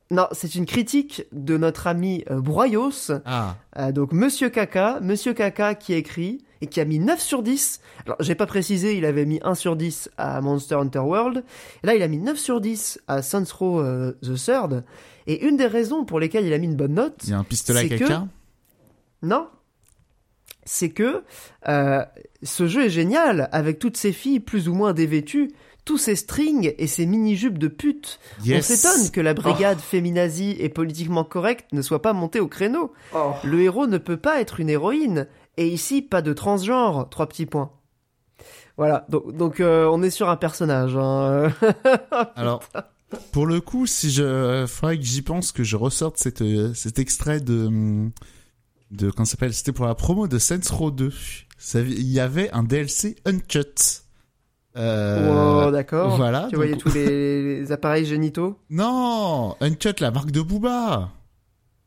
[0.10, 5.34] Non, c'est une critique de notre ami euh, Broyos, Ah, Euh, donc Monsieur Kaka, Monsieur
[5.34, 7.82] Kaka qui a écrit et qui a mis 9 sur 10.
[8.06, 11.44] Alors, j'ai pas précisé, il avait mis 1 sur 10 à Monster Hunter World.
[11.84, 14.84] Et là, il a mis 9 sur 10 à Saints Row euh, The Third.
[15.28, 17.40] Et une des raisons pour lesquelles il a mis une bonne note, il y a
[17.40, 18.28] un pistolet à caca.
[19.24, 19.48] Non,
[20.66, 21.24] c'est que
[21.68, 22.04] euh,
[22.44, 25.52] ce jeu est génial, avec toutes ces filles plus ou moins dévêtues,
[25.86, 28.20] tous ces strings et ces mini-jupes de pute.
[28.44, 28.70] Yes.
[28.70, 32.94] On s'étonne que la brigade féminazie et politiquement correcte ne soit pas montée au créneau.
[33.14, 33.34] Oh.
[33.44, 35.28] Le héros ne peut pas être une héroïne.
[35.58, 37.10] Et ici, pas de transgenre.
[37.10, 37.72] Trois petits points.
[38.78, 40.96] Voilà, donc, donc euh, on est sur un personnage.
[40.96, 41.52] hein.
[42.36, 42.64] Alors,
[43.32, 46.98] pour le coup, si je, faudrait que j'y pense que je ressorte cet, euh, cet
[46.98, 48.12] extrait de, hum,
[48.94, 51.12] de, comment ça s'appelle, c'était pour la promo de Saints Row 2.
[51.58, 53.66] Ça- Il y avait un DLC Uncut.
[54.76, 56.18] Euh, Wow, d'accord.
[56.18, 56.48] voilà.
[56.50, 61.12] tu voyais tous les, les appareils génitaux Non, Uncut, la marque de Booba.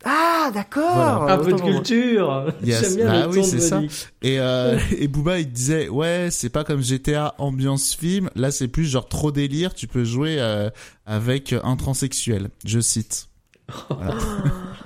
[0.04, 1.32] Ah, d'accord Voilà.
[1.34, 1.74] Un peu de pour moi.
[1.80, 2.52] culture.
[2.62, 2.80] Yes.
[2.82, 3.82] J'aime bien Bah le oui, c'est de ça.
[4.22, 8.30] Et, euh, et Booba, il disait, ouais, c'est pas comme GTA ambiance film.
[8.36, 9.74] Là, c'est plus genre trop délire.
[9.74, 10.70] Tu peux jouer euh,
[11.07, 12.50] avec un transsexuel.
[12.64, 13.28] Je cite.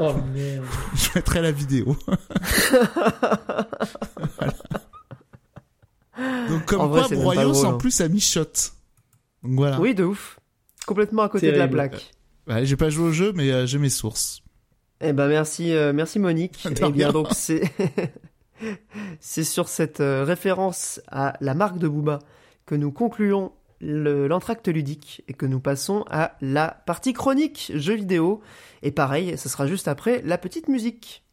[0.03, 0.64] Oh merde.
[0.95, 1.97] Je mettrai la vidéo.
[4.39, 4.55] Voilà.
[6.49, 7.78] Donc comme En vrai, quoi, pas Broyos en hein.
[7.78, 8.45] plus a mis shot.
[9.43, 9.81] Donc voilà.
[9.81, 10.39] Oui, de ouf.
[10.87, 12.12] Complètement à côté de la plaque.
[12.47, 14.43] Ouais, j'ai pas joué au jeu, mais euh, j'ai mes sources.
[15.01, 16.66] Eh ben merci, euh, merci Monique.
[16.83, 17.62] Eh bien donc c'est
[19.20, 22.18] c'est sur cette euh, référence à la marque de Booba
[22.66, 27.95] que nous concluons le- l'entracte ludique et que nous passons à la partie chronique jeux
[27.95, 28.41] vidéo.
[28.83, 31.24] Et pareil, ce sera juste après la petite musique.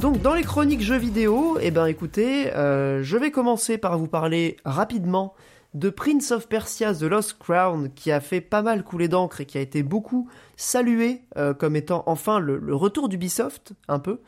[0.00, 4.08] Donc dans les chroniques jeux vidéo, eh ben écoutez, euh, je vais commencer par vous
[4.08, 5.32] parler rapidement
[5.72, 9.46] de Prince of Persia The Lost Crown, qui a fait pas mal couler d'encre et
[9.46, 14.20] qui a été beaucoup salué euh, comme étant enfin le, retour d'Ubisoft, un peu.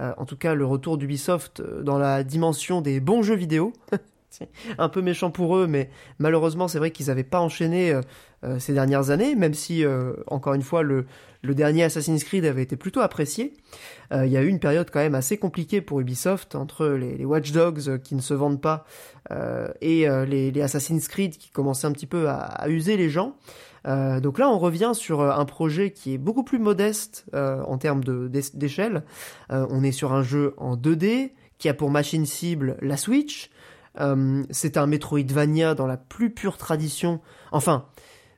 [0.00, 3.74] Euh, en tout cas, le retour d'Ubisoft dans la dimension des bons jeux vidéo.
[4.78, 8.00] un peu méchant pour eux, mais malheureusement, c'est vrai qu'ils n'avaient pas enchaîné euh,
[8.44, 11.06] euh, ces dernières années, même si, euh, encore une fois, le,
[11.42, 13.54] dernier Assassin's Creed avait été plutôt apprécié.
[14.12, 17.52] Il y a eu une période quand même assez compliquée pour Ubisoft, entre les, Watch
[17.52, 18.84] Dogs qui ne se vendent pas
[19.80, 23.36] et les, Assassin's Creed qui commençaient un petit peu à, user les gens.
[23.86, 29.04] Donc là, on revient sur un projet qui est beaucoup plus modeste en termes d'échelle.
[29.48, 33.50] On est sur un jeu en 2D qui a pour machine cible la Switch.
[33.98, 37.20] Euh, c'est un Metroidvania dans la plus pure tradition.
[37.52, 37.86] Enfin,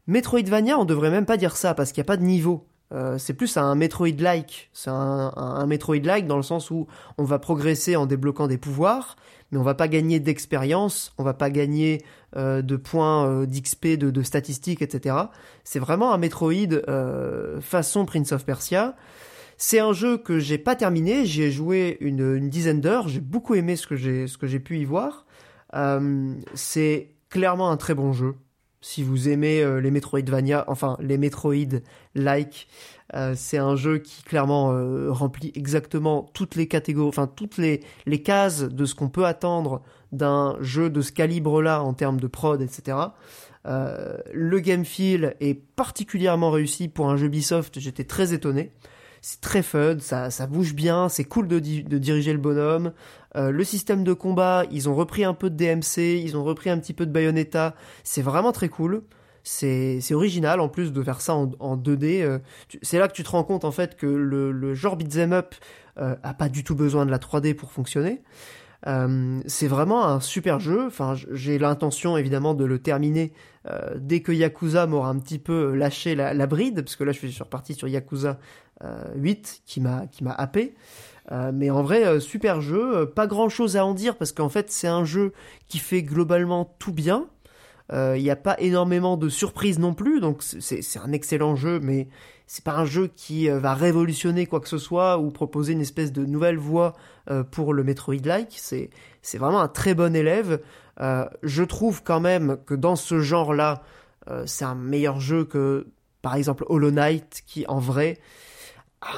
[0.07, 2.66] Metroidvania, on devrait même pas dire ça parce qu'il n'y a pas de niveau.
[2.92, 4.70] Euh, c'est plus un Metroid-like.
[4.72, 6.86] C'est un, Metroid-like dans le sens où
[7.18, 9.16] on va progresser en débloquant des pouvoirs,
[9.50, 12.03] mais on va pas gagner d'expérience, on va pas gagner
[12.36, 15.16] euh, de points d'XP, de, statistiques, etc.
[15.64, 16.80] C'est vraiment un Metroid
[17.61, 18.94] façon Prince of Persia.
[19.57, 23.20] C'est un jeu que j'ai pas terminé, j'y ai joué une, une dizaine d'heures, j'ai
[23.20, 25.24] beaucoup aimé ce que j'ai ce que j'ai pu y voir.
[25.74, 28.34] Euh, c'est clairement un très bon jeu.
[28.80, 32.68] Si vous aimez euh, les Metroidvania, enfin les Metroid-like,
[33.14, 34.72] euh, c'est un jeu qui clairement
[35.08, 39.82] remplit exactement toutes les catégories, enfin toutes les, les cases de ce qu'on peut attendre
[40.10, 42.98] d'un jeu de ce calibre-là en termes de prod, etc.
[43.64, 48.72] Le game feel est particulièrement réussi pour un jeu Ubisoft, j'étais très étonné.
[49.24, 52.92] C'est très fun, ça, ça bouge bien, c'est cool de, de diriger le bonhomme.
[53.36, 56.70] Euh, le système de combat, ils ont repris un peu de DMC, ils ont repris
[56.70, 59.02] un petit peu de Bayonetta, c'est vraiment très cool.
[59.44, 62.22] C'est original en plus de faire ça en, en 2D.
[62.22, 62.38] euh,
[62.82, 65.54] c'est là que tu te rends compte en fait que le, le genre beat'em up
[65.98, 68.22] euh, a pas du tout besoin de la 3D pour fonctionner.
[68.86, 70.86] Euh, c'est vraiment un super jeu.
[70.86, 73.32] Enfin, j'ai l'intention évidemment de le terminer
[73.68, 77.12] euh, dès que Yakuza m'aura un petit peu lâché la, la bride, parce que là
[77.12, 78.38] je suis reparti sur Yakuza
[79.14, 80.74] 8 qui m'a qui m'a happé.
[81.30, 82.97] Euh, mais en vrai, euh, super jeu.
[82.97, 85.33] Euh, pas grand chose à en dire parce qu'en fait, c'est un jeu
[85.68, 87.26] qui fait globalement tout bien.
[87.93, 91.78] Euh, Il n'y a pas énormément de surprises non plus, donc c'est un excellent jeu,
[91.80, 92.09] mais
[92.47, 95.80] c'est pas un jeu qui euh, va révolutionner quoi que ce soit ou proposer une
[95.80, 96.95] espèce de nouvelle voie
[97.30, 98.59] euh, pour le Metroid-like.
[98.59, 100.61] C'est vraiment un très bon élève.
[101.01, 103.83] Euh, je trouve quand même que dans ce genre-là,
[104.28, 105.87] euh, c'est un meilleur jeu que,
[106.20, 108.18] par exemple, Hollow Knight, qui en vrai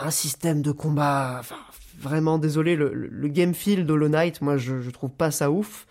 [0.02, 1.36] un système de combat.
[1.40, 1.56] Enfin,
[1.98, 5.86] vraiment désolé, le, le- game feel d'Hollow Knight, moi je, je trouve pas ça ouf.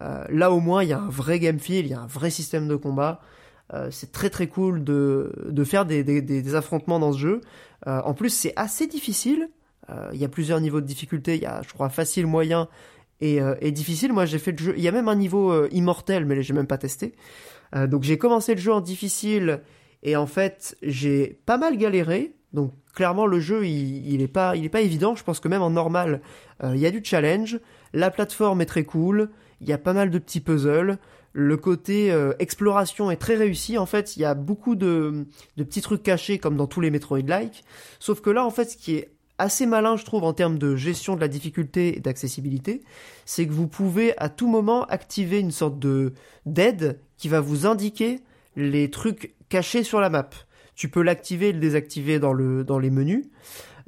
[0.00, 2.06] Euh, là au moins, il y a un vrai game feel, il y a un
[2.06, 3.20] vrai système de combat.
[3.74, 7.40] Euh, c'est très très cool de, de faire des, des, affrontements dans ce jeu.
[7.86, 9.50] Euh, en plus, c'est assez difficile.
[9.90, 11.34] Euh, Il y a plusieurs niveaux de difficulté.
[11.36, 12.68] Il y a, je crois, facile, moyen
[13.20, 14.12] et, et difficile.
[14.12, 14.74] Moi, j'ai fait le jeu.
[14.76, 17.14] Il y a même un niveau immortel, mais j'ai même pas testé.
[17.74, 19.60] Donc, j'ai commencé le jeu en difficile
[20.02, 22.32] et en fait, j'ai pas mal galéré.
[22.52, 25.14] Donc, clairement, le jeu, il, est pas, il est pas évident.
[25.14, 26.20] Je pense que même en normal,
[26.62, 27.60] euh, il y a du challenge.
[27.92, 29.30] La plateforme est très cool.
[29.60, 30.98] Il y a pas mal de petits puzzles.
[31.32, 33.76] Le côté euh, exploration est très réussi.
[33.76, 35.26] En fait, il y a beaucoup de,
[35.56, 37.64] de petits trucs cachés comme dans tous les Metroid-like.
[37.98, 40.74] Sauf que là, en fait, ce qui est assez malin, je trouve, en termes de
[40.74, 42.82] gestion de la difficulté et d'accessibilité,
[43.24, 46.12] c'est que vous pouvez à tout moment activer une sorte de
[46.44, 48.20] d'aide qui va vous indiquer
[48.56, 50.28] les trucs cachés sur la map.
[50.78, 53.24] Tu peux l'activer et le désactiver dans, le, dans les menus,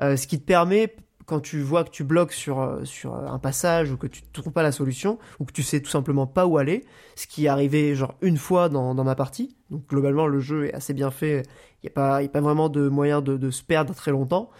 [0.03, 3.39] euh, ce qui te permet, quand tu vois que tu bloques sur, euh, sur un
[3.39, 6.27] passage ou que tu ne trouves pas la solution, ou que tu sais tout simplement
[6.27, 6.85] pas où aller,
[7.15, 10.67] ce qui est arrivé genre une fois dans, dans ma partie, donc globalement le jeu
[10.67, 11.45] est assez bien fait,
[11.83, 14.51] il n'y a, pas- a pas vraiment de moyen de, se perdre très longtemps,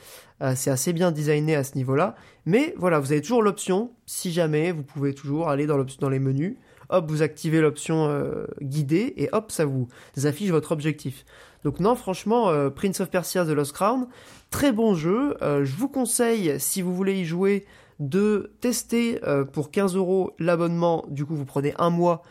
[0.41, 2.15] euh, c'est assez bien designé à ce niveau-là,
[2.47, 6.21] mais voilà, vous avez toujours l'option, si jamais, vous pouvez toujours aller dans, dans les
[6.21, 6.57] menus,
[6.91, 9.89] hop, vous activez l'option euh, guidée, et hop, ça vous
[10.25, 11.25] affiche votre objectif.
[11.65, 14.07] Donc non, franchement, euh, Prince of Persia The Lost Crown,
[14.51, 15.37] très bon jeu.
[15.43, 17.67] Euh, je vous conseille, si vous voulez y jouer,
[17.99, 21.05] de tester euh, pour 15 euros l'abonnement.
[21.09, 22.23] Du coup, vous prenez un mois,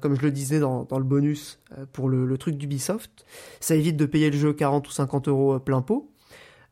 [0.00, 1.60] comme je le disais dans, le bonus,
[1.92, 3.24] pour le, le truc d'Ubisoft.
[3.60, 6.10] Ça évite de payer le jeu 40 ou 50 euros plein pot.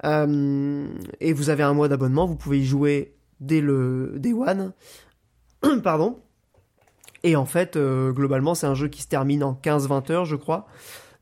[0.03, 4.73] Et vous avez un mois d'abonnement, vous pouvez y jouer dès le Day One.
[5.85, 6.19] Pardon.
[7.23, 10.67] Et en fait, globalement, c'est un jeu qui se termine en 15-20 heures, je crois.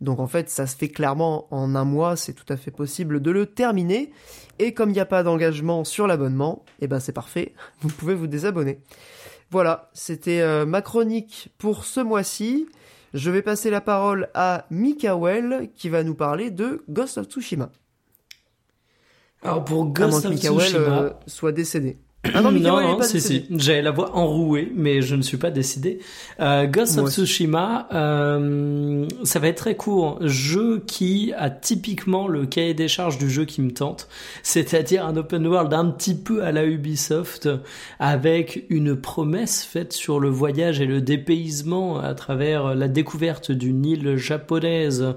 [0.00, 3.20] Donc en fait, ça se fait clairement en un mois, c'est tout à fait possible
[3.20, 4.12] de le terminer.
[4.58, 8.14] Et comme il n'y a pas d'engagement sur l'abonnement, et ben c'est parfait, vous pouvez
[8.14, 8.80] vous désabonner.
[9.50, 12.66] Voilà, c'était euh, ma chronique pour ce mois-ci.
[13.14, 17.70] Je vais passer la parole à Mikael qui va nous parler de Ghost of Tsushima.
[19.42, 21.98] Alors pour Ghost que of Mikael Tsushima, euh, soit décédé.
[22.34, 23.46] Ah non, non, non, si, si.
[23.50, 25.98] J'avais la voix enrouée, mais je ne suis pas décidé.
[26.40, 27.10] Euh, Ghost of.
[27.10, 30.18] Tsushima, euh, ça va être très court.
[30.22, 34.08] Jeu qui a typiquement le cahier des charges du jeu qui me tente,
[34.42, 37.48] c'est-à-dire un open world un petit peu à la Ubisoft,
[37.98, 43.84] avec une promesse faite sur le voyage et le dépaysement à travers la découverte d'une
[43.84, 45.14] île japonaise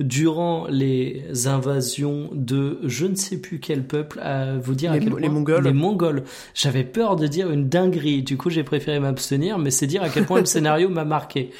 [0.00, 5.00] durant les invasions de je ne sais plus quel peuple à vous dire à Les
[5.00, 5.64] quel Mo- point les Mongols.
[5.64, 6.22] les Mongols
[6.54, 10.08] j'avais peur de dire une dinguerie du coup j'ai préféré m'abstenir mais c'est dire à
[10.08, 11.50] quel point le scénario m'a marqué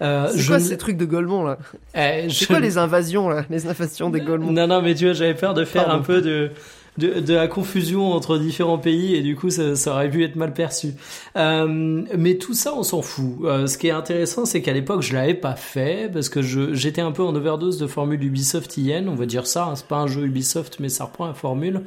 [0.00, 1.58] euh, C'est je quoi ne- ces trucs de Golemont là
[1.94, 5.04] Eh, C'est je- quoi les invasions là Les invasions des Golemont non non mais tu
[5.04, 6.00] vois j'avais peur de faire Pardon.
[6.00, 6.50] un peu de
[6.98, 10.94] de, la confusion entre différents pays et du coup ça, aurait pu être mal perçu.
[11.36, 13.36] Euh, mais tout ça on s'en fout.
[13.44, 17.00] Euh, ce qui est intéressant c'est qu'à l'époque je l'avais pas fait parce que j'étais
[17.00, 19.66] un peu en overdose de formule Ubisoft IN, on va dire ça.
[19.66, 19.76] hein.
[19.76, 21.82] c'est pas un jeu Ubisoft mais ça reprend la formule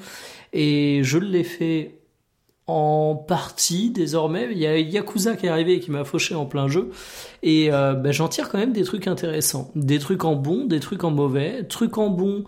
[0.53, 1.99] et je l'ai fait
[2.68, 4.49] en partie désormais.
[4.51, 6.89] Il y a Yakuza qui est arrivé et qui m'a fauché en plein jeu.
[7.43, 9.72] Et euh, ben, j'en tire quand même des trucs intéressants.
[9.76, 11.64] Des trucs en bon, des trucs en mauvais.
[11.66, 12.43] Trucs en bon,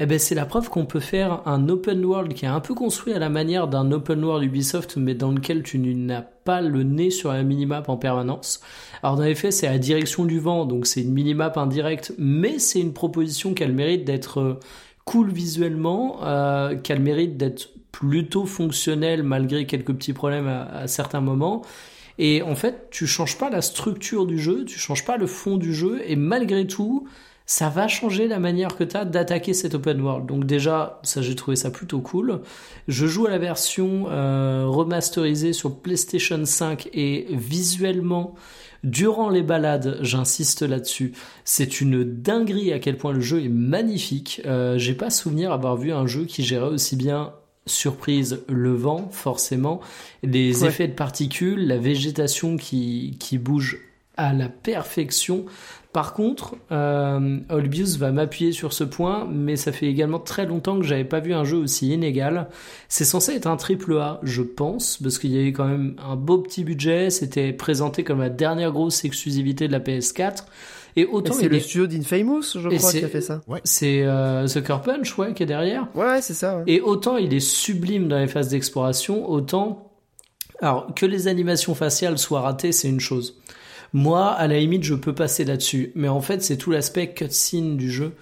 [0.00, 2.74] eh ben, c'est la preuve qu'on peut faire un open world qui est un peu
[2.74, 6.84] construit à la manière d'un open world Ubisoft, mais dans lequel tu n'as pas le
[6.84, 8.60] nez sur la minimap en permanence.
[9.02, 12.60] Alors dans les faits, c'est la direction du vent, donc c'est une minimap indirecte, mais
[12.60, 14.60] c'est une proposition qu'elle mérite d'être euh,
[15.04, 21.20] cool visuellement, euh, qu'elle mérite d'être plutôt fonctionnelle malgré quelques petits problèmes à, à certains
[21.20, 21.62] moments.
[22.18, 25.56] Et en fait, tu changes pas la structure du jeu, tu changes pas le fond
[25.56, 27.08] du jeu, et malgré tout,
[27.50, 30.26] ça va changer la manière que tu as d'attaquer cet open world.
[30.26, 32.42] Donc déjà, ça j'ai trouvé ça plutôt cool.
[32.88, 38.34] Je joue à la version euh, remasterisée sur PlayStation 5 et visuellement,
[38.84, 41.14] durant les balades, j'insiste là-dessus,
[41.46, 44.42] c'est une dinguerie à quel point le jeu est magnifique.
[44.44, 47.32] Euh, j'ai pas souvenir avoir vu un jeu qui gérait aussi bien
[47.64, 49.80] surprise le vent forcément
[50.22, 50.68] les Ouais.
[50.68, 53.78] effets de particules la végétation qui, qui bouge
[54.16, 55.44] à la perfection
[55.92, 60.76] par contre, euh, Olbius va m'appuyer sur ce point, mais ça fait également très longtemps
[60.78, 62.48] que j'avais pas vu un jeu aussi inégal.
[62.88, 66.14] C'est censé être un triple A, je pense, parce qu'il y avait quand même un
[66.16, 70.44] beau petit budget, c'était présenté comme la dernière grosse exclusivité de la PS4,
[70.96, 73.20] et Et autant c'est il le est- studio d'Infamous, je Et crois, qui a fait
[73.20, 73.40] ça.
[73.64, 75.88] c'est euh, Sucker Punch, ouais, qui est derrière.
[75.94, 76.58] Ouais, ouais, c'est ça.
[76.58, 76.64] ouais.
[76.66, 79.92] Et autant il est sublime dans les phases d'exploration, autant
[80.60, 83.40] alors que les animations faciales soient ratées, c'est une chose.
[83.92, 87.76] Moi, à la limite, je peux passer là-dessus, mais en fait, c'est tout l'aspect cutscene
[87.76, 88.14] du jeu.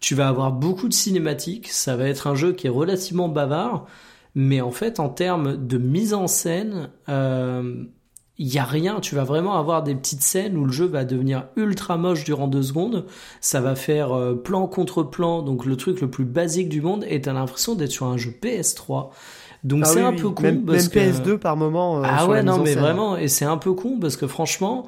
[0.00, 3.86] Tu vas avoir beaucoup de cinématiques, ça va être un jeu qui est relativement bavard,
[4.34, 7.84] mais en fait, en termes de mise en scène, euh,
[8.36, 8.98] il y a rien.
[9.00, 12.48] Tu vas vraiment avoir des petites scènes où le jeu va devenir ultra moche durant
[12.48, 13.06] deux secondes.
[13.40, 17.06] Ça va faire euh, plan contre plan, donc le truc le plus basique du monde,
[17.08, 19.10] et t'as l'impression d'être sur un jeu PS3.
[19.62, 20.16] Donc Ah c'est oui, un oui.
[20.20, 21.18] peu con Même, parce même que...
[21.18, 21.98] PS2 par moment.
[22.00, 22.80] euh, Ah ouais, non, mais scène.
[22.80, 24.84] vraiment, et c'est un peu con parce que franchement,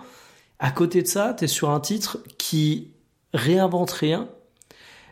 [0.58, 2.90] à côté de ça, t'es sur un titre qui
[3.34, 4.28] réinvente rien,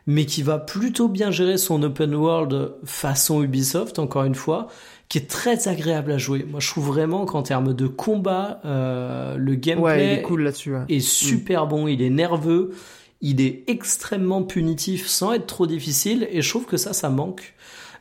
[0.06, 4.68] mais qui va plutôt bien gérer son open world façon Ubisoft, encore une fois,
[5.08, 6.44] qui est très agréable à jouer.
[6.48, 10.42] Moi, je trouve vraiment qu'en termes de combat, euh, le gameplay Ouais, il est cool
[10.42, 10.74] là-dessus.
[10.74, 10.84] ouais.
[10.88, 12.72] est super bon, il est nerveux,
[13.20, 17.54] il est extrêmement punitif sans être trop difficile, et je trouve que ça, ça manque.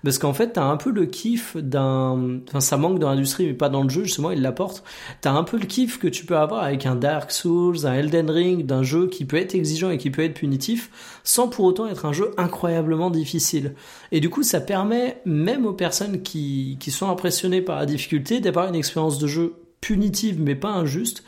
[0.04, 2.40] Parce qu'en fait, t'as un peu le kiff d'un...
[2.48, 4.84] Enfin, ça manque dans l'industrie, mais pas dans le jeu, justement, il l'apporte.
[5.22, 8.30] T'as un peu le kiff que tu peux avoir avec un Dark Souls, un Elden
[8.30, 10.90] Ring, d'un jeu qui peut être exigeant et qui peut être punitif,
[11.24, 13.76] sans pour autant être un jeu incroyablement difficile.
[14.12, 18.42] Et du coup, ça permet, même aux personnes qui, qui sont impressionnées par la difficulté,
[18.42, 21.24] d'avoir une expérience de jeu punitive, mais pas injuste.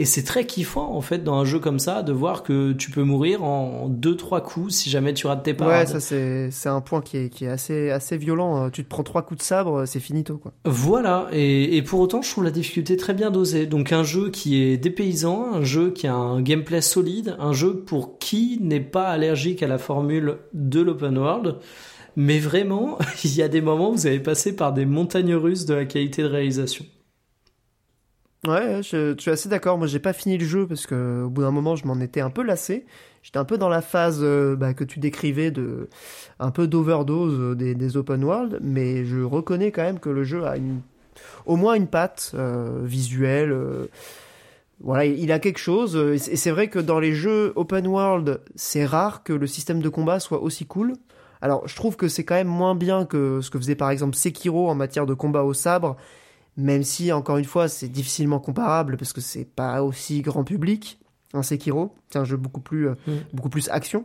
[0.00, 2.92] Et c'est très kiffant, en fait, dans un jeu comme ça, de voir que tu
[2.92, 5.88] peux mourir en deux, trois coups si jamais tu rates tes Ouais, parades.
[5.88, 8.66] ça c'est c'est un point qui est, qui est assez, assez violent.
[8.66, 10.52] euh, Tu te prends trois coups de sabre, c'est finito quoi.
[10.64, 13.66] Voilà, et, et pour autant, je trouve la difficulté très bien dosée.
[13.66, 17.80] Donc un jeu qui est dépaysant, un jeu qui a un gameplay solide, un jeu
[17.80, 21.56] pour qui n'est pas allergique à la formule de l'open world.
[22.14, 25.66] Mais vraiment, il y a des moments où vous avez passé par des montagnes russes
[25.66, 26.84] de la qualité de réalisation.
[28.46, 29.78] Ouais, je, suis assez d'accord.
[29.78, 32.20] Moi, j'ai pas fini le jeu parce que au bout d'un moment, je m'en étais
[32.20, 32.86] un peu lassé.
[33.22, 35.88] J'étais un peu dans la phase euh, bah, que tu décrivais de
[36.38, 40.22] un peu d'overdose euh, des, des open world, mais je reconnais quand même que le
[40.22, 40.82] jeu a une,
[41.46, 43.54] au moins une patte euh, visuelle.
[44.80, 45.96] voilà, il a quelque chose.
[45.96, 49.88] et c'est vrai que dans les jeux open world, c'est rare que le système de
[49.88, 50.94] combat soit aussi cool.
[51.40, 54.16] Alors, je trouve que c'est quand même moins bien que ce que faisait par exemple
[54.16, 55.96] Sekiro en matière de combat au sabre,
[56.58, 60.98] même si encore une fois c'est difficilement comparable parce que c'est pas aussi grand public
[61.32, 63.12] un Sekiro c'est un jeu beaucoup plus euh, Mm.
[63.32, 64.04] beaucoup plus action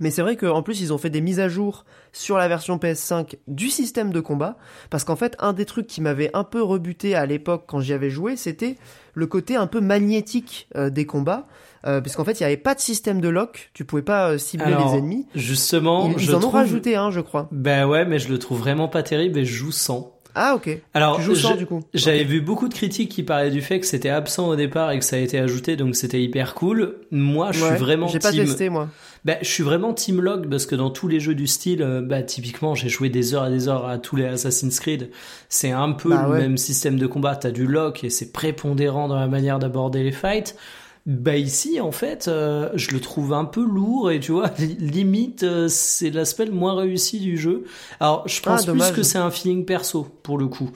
[0.00, 2.76] Mais c'est vrai qu'en plus ils ont fait des mises à jour sur la version
[2.78, 4.56] PS5 du système de combat,
[4.90, 7.92] parce qu'en fait un des trucs qui m'avait un peu rebuté à l'époque quand j'y
[7.92, 8.76] avais joué, c'était
[9.14, 11.46] le côté un peu magnétique euh, des combats,
[11.86, 14.38] euh, puisqu'en fait il n'y avait pas de système de lock, tu pouvais pas euh,
[14.38, 15.26] cibler Alors, les ennemis.
[15.36, 17.48] Justement, Ils, je en ont rajouté un, je crois.
[17.52, 20.13] Ben ouais, mais je le trouve vraiment pas terrible et je joue sans.
[20.34, 20.80] Ah ok.
[20.94, 21.80] Alors, tu joues sans du coup.
[21.94, 24.98] J'avais vu beaucoup de critiques qui parlaient du fait que c'était absent au départ et
[24.98, 26.96] que ça a été ajouté, donc c'était hyper cool.
[27.12, 28.44] Moi, je Ouais, suis vraiment J'ai pas team.
[28.44, 28.88] testé moi.
[29.24, 32.02] Ben, je suis vraiment team log parce que dans tous les jeux du style, euh,
[32.02, 35.10] bah typiquement, j'ai joué des heures et des heures à tous les Assassin's Creed.
[35.48, 36.40] C'est un peu Bah le ouais.
[36.40, 37.36] même système de combat.
[37.36, 40.56] T'as du lock et c'est prépondérant dans la manière d'aborder les fights.
[41.06, 44.76] Bah ici, en fait, euh, je le trouve un peu lourd et tu vois, li-
[44.80, 47.64] limite, euh, c'est l'aspect le moins réussi du jeu.
[48.00, 48.92] Alors, je pense Ah, plus dommage.
[48.94, 50.70] que c'est un feeling perso pour le coup.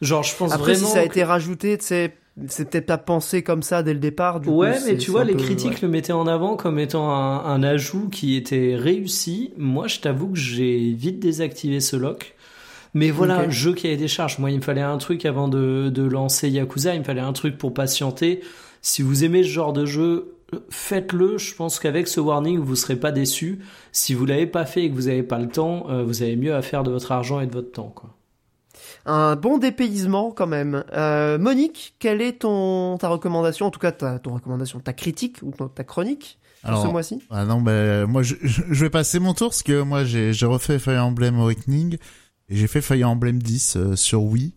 [0.00, 0.86] Genre, je pense Après vraiment.
[0.88, 2.14] si ça a que- été rajouté, sais,
[2.48, 4.40] c'est peut-être pas pensé comme ça dès le départ.
[4.40, 5.78] Du Ouais, coup, mais c'est- tu c'est vois, les peu- critiques ouais.
[5.82, 9.52] le mettaient en avant comme étant un, un ajout qui était réussi.
[9.58, 12.34] Moi, je t'avoue que j'ai vite désactivé ce lock.
[12.94, 13.50] Mais voilà, Ok.
[13.50, 14.38] jeu qui avait des charges.
[14.38, 16.94] Moi, il me fallait un truc avant de, de lancer Yakuza.
[16.94, 18.40] Il me fallait un truc pour patienter.
[18.84, 20.36] Si vous aimez ce genre de jeu,
[20.68, 21.38] faites-le.
[21.38, 23.60] Je pense qu'avec ce warning, vous serez pas déçus.
[23.92, 26.36] Si vous l'avez pas fait et que vous avez pas le temps, euh, vous avez
[26.36, 28.10] mieux à faire de votre argent et de votre temps, quoi.
[29.06, 30.84] Un bon dépaysement quand même.
[30.92, 35.38] Euh, Monique, quelle est ton ta recommandation, en tout cas ta ton recommandation, ta critique
[35.42, 37.22] ou ta chronique pour ce mois-ci?
[37.30, 38.34] Ah non, bah, moi, je,
[38.74, 41.96] vais passer mon tour parce que moi, j'ai j'ai refait Fire Emblem Awakening
[42.50, 44.52] et j'ai fait Fire Emblem 10 euh, sur Wii.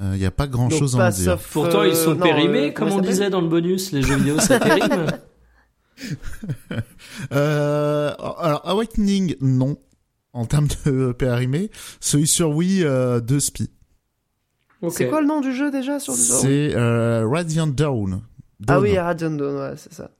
[0.00, 1.38] Il y a pas grand chose à en dire.
[1.38, 3.92] Pourtant, euh, ils sont non, périmés, euh, comme on disait dans le bonus.
[3.92, 5.06] Les jeux vidéo, ça périme.
[7.32, 9.76] Euh, alors, Awakening, non.
[10.32, 11.70] En termes de périmé.
[12.00, 13.68] Celui sur Wii, euh, de Spi.
[14.88, 18.22] C'est quoi le nom du jeu déjà sur le C'est euh, Radiant Dawn.
[18.22, 18.26] Ah
[18.60, 18.82] Dawn.
[18.82, 20.10] oui, Radiant Dawn, ouais, c'est ça.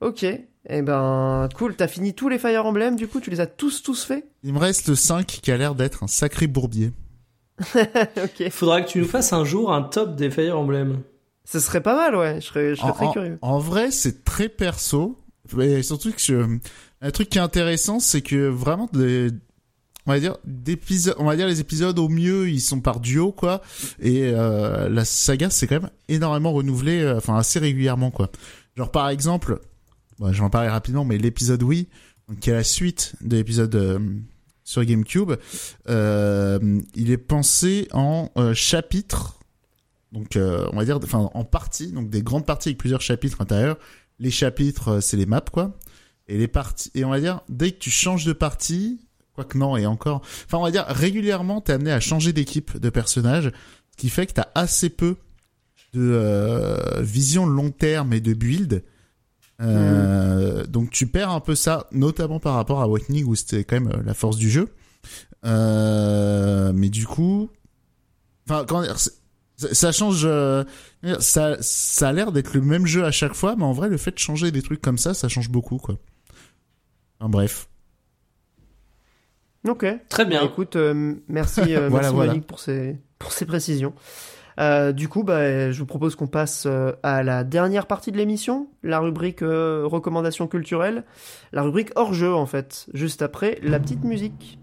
[0.00, 0.24] Ok.
[0.68, 1.74] Eh ben, cool.
[1.74, 4.26] T'as fini tous les Fire Emblem, du coup, tu les as tous, tous faits?
[4.42, 6.92] Il me reste le 5 qui a l'air d'être un sacré bourbier.
[8.16, 8.50] Ok.
[8.50, 11.02] Faudra que tu nous fasses un jour un top des Fire Emblem.
[11.44, 12.40] Ce serait pas mal, ouais.
[12.40, 13.38] Je serais, je serais En, très curieux.
[13.40, 15.18] en vrai, c'est très perso.
[15.56, 16.58] Mais surtout que je...
[17.00, 19.30] un truc qui est intéressant, c'est que vraiment des,
[20.08, 23.30] on va dire d'épisodes, on va dire les épisodes au mieux, ils sont par duo
[23.30, 23.60] quoi.
[24.00, 28.30] Et euh, la saga, c'est quand même énormément renouvelé, euh, enfin assez régulièrement quoi.
[28.76, 29.60] Genre par exemple,
[30.18, 31.88] bon, je vais en parler rapidement, mais l'épisode oui,
[32.40, 33.98] qui est la suite de l'épisode euh,
[34.68, 35.32] sur GameCube,
[35.88, 39.38] euh, il est pensé en euh, chapitres.
[40.12, 43.78] Donc euh, on va dire en partie donc des grandes parties avec plusieurs chapitres intérieurs.
[44.18, 45.74] Les chapitres c'est les maps quoi.
[46.26, 49.00] Et les parties et on va dire dès que tu changes de partie
[49.32, 52.90] quoique non et encore enfin on va dire régulièrement t'es amené à changer d'équipe de
[52.90, 53.52] personnage
[53.92, 55.16] ce qui fait que t'as assez peu
[55.94, 58.84] de vision long terme et de build
[59.60, 63.80] Euh, donc tu perds un peu ça notamment par rapport à Awakening où c'était quand
[63.80, 64.68] même euh, la force du jeu
[65.44, 67.50] euh, mais du coup
[68.48, 68.64] enfin
[69.56, 70.62] ça, change euh,
[71.18, 73.96] ça ça a l'air d'être le même jeu à chaque fois mais en vrai le
[73.96, 75.96] fait de changer des trucs comme ça ça change beaucoup quoi
[77.18, 77.68] enfin, bref
[79.66, 79.84] Ok.
[80.08, 80.42] Très Bah, bien.
[80.44, 82.34] écoute, euh, merci, euh, Voilà, merci voilà.
[82.40, 83.92] Pour ces, pour ces précisions.
[84.58, 88.16] Euh, du coup, bah, je vous propose qu'on passe euh, à la dernière partie de
[88.16, 91.04] l'émission, la rubrique euh, recommandations culturelles,
[91.52, 94.58] la rubrique hors jeu en fait, juste après la petite musique.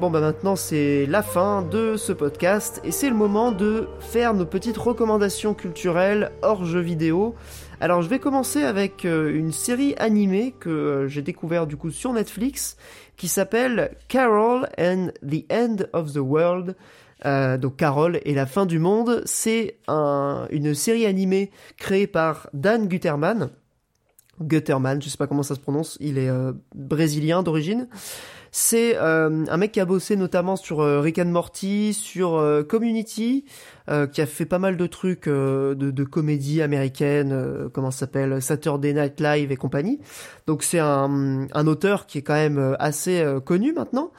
[0.00, 4.32] Bon bah maintenant c'est la fin de ce podcast et c'est le moment de faire
[4.32, 7.34] nos petites recommandations culturelles hors jeux vidéo.
[7.82, 11.90] Alors je vais commencer avec euh, une série animée que euh, j'ai découvert du coup
[11.90, 12.78] sur Netflix
[13.18, 16.76] qui s'appelle Carol and the End of the World.
[17.26, 22.48] Euh, donc Carol et la fin du monde, c'est un, une série animée créée par
[22.54, 23.50] Dan Gutterman.
[24.40, 26.30] Gutterman, je sais pas comment ça se prononce, il est
[26.74, 27.88] brésilien d'origine.
[28.52, 32.62] C'est euh, un mec qui a bossé notamment sur euh, Rick and Morty, sur euh,
[32.62, 33.44] Community,
[34.12, 38.92] qui a fait pas mal de trucs de, de, comédie américaine, comment ça s'appelle, Saturday
[38.92, 39.98] Night Live et compagnie.
[40.46, 44.12] Donc c'est un, un, auteur qui est quand même assez connu maintenant.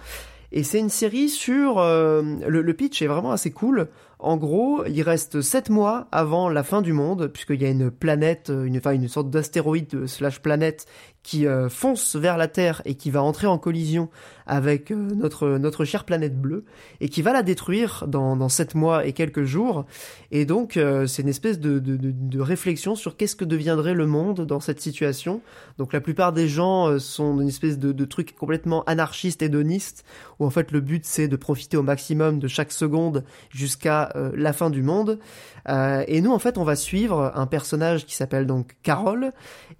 [0.51, 1.79] Et c'est une série sur...
[1.79, 3.87] le, le pitch est vraiment assez cool.
[4.19, 7.89] En gros, il reste 7 mois avant la fin du monde, puisqu'il y a une
[7.89, 10.85] planète, une, enfin une sorte d'astéroïde slash planète
[11.23, 14.09] qui euh, fonce vers la Terre et qui va entrer en collision
[14.47, 16.65] avec euh, notre notre chère planète bleue
[16.99, 19.85] et qui va la détruire dans dans sept mois et quelques jours.
[20.31, 24.07] Et donc euh, c'est une espèce de, de, de, réflexion sur qu'est-ce que deviendrait le
[24.07, 25.41] monde dans cette situation.
[25.77, 30.03] Donc la plupart des gens sont une espèce de, truc complètement anarchiste hédoniste
[30.39, 34.53] où en fait le but c'est de profiter au maximum de chaque seconde jusqu'à la
[34.53, 35.19] fin du monde
[35.67, 39.31] et nous en fait on va suivre un personnage qui s'appelle donc Carole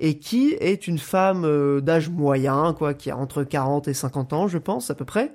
[0.01, 4.33] et qui est une femme euh, d'âge moyen, quoi, qui a entre 40 et 50
[4.33, 5.33] ans, je pense, à peu près,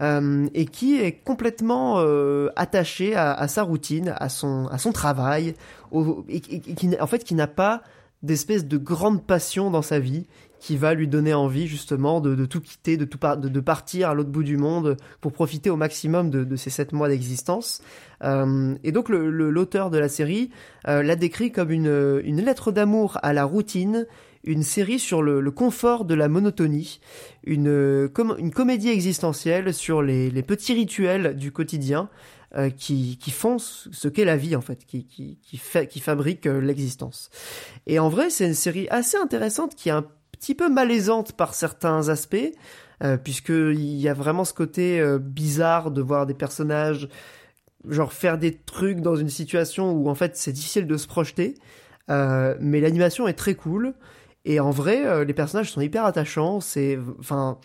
[0.00, 5.54] euh, et qui est complètement euh, attachée à, sa routine, à son, à son travail,
[6.28, 6.42] et,
[7.00, 7.82] en fait, qui n'a pas
[8.22, 10.26] d'espèce de grande passion dans sa vie,
[10.62, 13.60] qui va lui donner envie justement de, de tout quitter, de, tout par, de, de,
[13.60, 17.08] partir à l'autre bout du monde pour profiter au maximum de, de ces sept mois
[17.08, 17.82] d'existence.
[18.22, 20.50] Euh, et donc l'auteur le, de la série
[20.86, 24.06] euh, l'a décrit comme une, une lettre d'amour à la routine,
[24.44, 27.00] une série sur le, le confort de la monotonie,
[27.42, 32.08] une, com une comédie existentielle sur les, les petits rituels du quotidien.
[32.54, 36.00] Euh, qui, qui font ce qu'est la vie en fait, qui, qui, qui, fait, qui
[36.00, 37.30] fabrique euh, l'existence.
[37.86, 40.06] Et en vrai, c'est une série assez intéressante qui a un
[40.42, 42.52] petit peu malaisante par certains aspects,
[43.04, 47.08] euh, puisqu'il y a vraiment ce côté euh, bizarre de voir des personnages
[47.88, 51.54] genre faire des trucs dans une situation où en fait c'est difficile de se projeter,
[52.10, 53.94] euh, mais l'animation est très cool,
[54.44, 57.58] et en vrai euh, les personnages sont hyper attachants, c'est enfin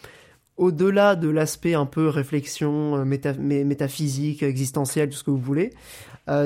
[0.58, 5.72] au-delà de l'aspect un peu réflexion méta métaphysique, existentielle, tout ce que vous voulez,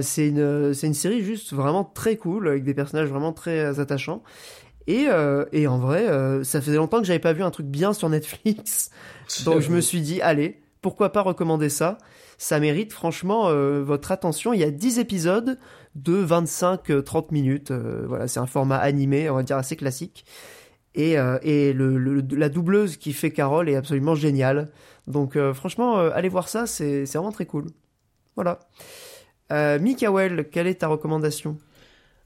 [0.02, 4.22] c'est une, c'est une série juste vraiment très cool, avec des personnages vraiment très attachants.
[4.88, 7.68] Et, euh, et en vrai, euh, ça faisait longtemps que j'avais pas vu un truc
[7.68, 8.92] bien sur Netflix.
[9.46, 11.98] Donc je me suis dit, allez, pourquoi pas recommander ça?
[12.38, 14.54] Ça mérite franchement euh, votre attention.
[14.54, 15.60] Il y a 10 épisodes
[15.96, 17.72] de 25-30 minutes.
[17.72, 20.26] Euh, voilà, c'est un format animé, on va dire assez classique.
[20.96, 24.72] Et, euh, et le, le, la doubleuse qui fait Carole est absolument géniale.
[25.08, 27.66] Donc franchement, allez voir ça, c'est vraiment très cool.
[28.36, 28.60] Voilà.
[29.52, 31.58] Euh, Mikael, quelle est ta recommandation?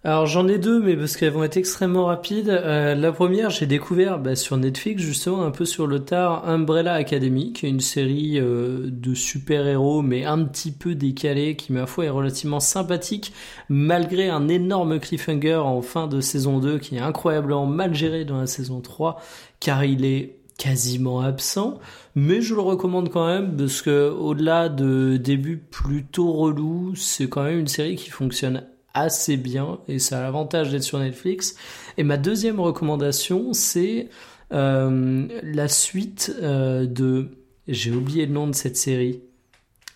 [0.05, 2.49] Alors j'en ai deux, mais parce qu'elles vont être extrêmement rapides.
[2.49, 6.93] Euh, la première, j'ai découvert bah, sur Netflix justement un peu sur le tard Umbrella
[6.93, 11.87] Academy, qui est une série euh, de super-héros, mais un petit peu décalée, qui ma
[11.87, 13.33] foi est relativement sympathique,
[13.67, 18.37] malgré un énorme cliffhanger en fin de saison 2, qui est incroyablement mal géré dans
[18.37, 19.19] la saison 3,
[19.59, 21.79] car il est quasiment absent,
[22.13, 27.43] mais je le recommande quand même parce que au-delà de début plutôt relou, c'est quand
[27.43, 28.63] même une série qui fonctionne
[28.95, 31.55] assez bien et ça a l'avantage d'être sur Netflix.
[31.97, 34.09] Et ma deuxième recommandation, c'est
[34.51, 37.29] euh, la suite euh, de...
[37.67, 39.21] J'ai oublié le nom de cette série.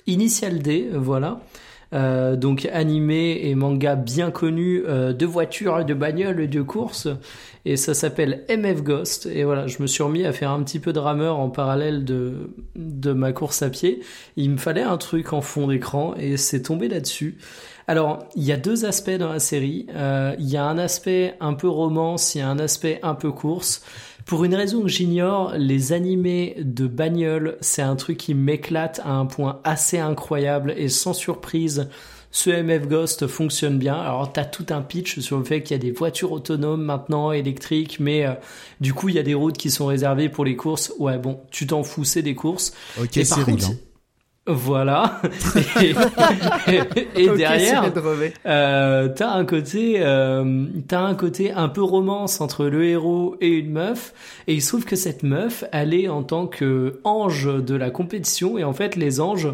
[0.05, 1.41] Initial D, voilà.
[1.91, 7.07] Euh, donc animé et manga bien connu de voitures, de bagnoles, de courses.
[7.65, 9.27] Et ça s'appelle MF Ghost.
[9.27, 12.05] Et voilà, je me suis remis à faire un petit peu de rameur en parallèle
[12.05, 14.01] de, de ma course à pied.
[14.35, 17.37] Il me fallait un truc en fond d'écran et c'est tombé là-dessus.
[17.89, 19.87] Alors, il y a deux aspects dans la série.
[19.95, 23.15] Euh, il y a un aspect un peu romance, il y a un aspect un
[23.15, 23.81] peu course.
[24.27, 29.13] Pour une raison que j'ignore, les animés de bagnole, c'est un truc qui m'éclate à
[29.13, 31.89] un point assez incroyable et sans surprise.
[32.29, 33.95] Ce MF Ghost fonctionne bien.
[33.95, 37.31] Alors t'as tout un pitch sur le fait qu'il y a des voitures autonomes maintenant
[37.31, 38.33] électriques, mais euh,
[38.79, 40.93] du coup il y a des routes qui sont réservées pour les courses.
[40.99, 42.71] Ouais bon, tu t'en fous, c'est des courses.
[43.01, 43.75] Ok, et par contre, hein.
[44.49, 45.21] Voilà.
[45.81, 45.93] et,
[47.15, 47.91] et, derrière,
[48.47, 53.49] euh, t'as un côté, euh, t'as un côté un peu romance entre le héros et
[53.49, 54.13] une meuf.
[54.47, 57.91] Et il se trouve que cette meuf, elle est en tant que ange de la
[57.91, 58.57] compétition.
[58.57, 59.49] Et en fait, les anges,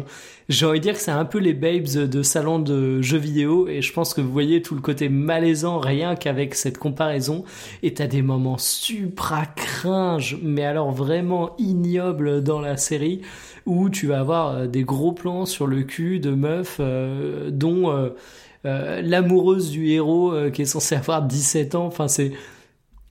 [0.48, 3.66] j'ai envie de dire que c'est un peu les babes de salon de jeux vidéo
[3.66, 7.44] et je pense que vous voyez tout le côté malaisant rien qu'avec cette comparaison
[7.82, 13.22] et t'as des moments supra cringe mais alors vraiment ignobles dans la série
[13.66, 17.90] où tu vas avoir euh, des gros plans sur le cul de meufs euh, dont
[17.90, 21.86] euh, l'amoureuse du héros qui est censé avoir 17 ans.
[21.86, 22.32] Enfin c'est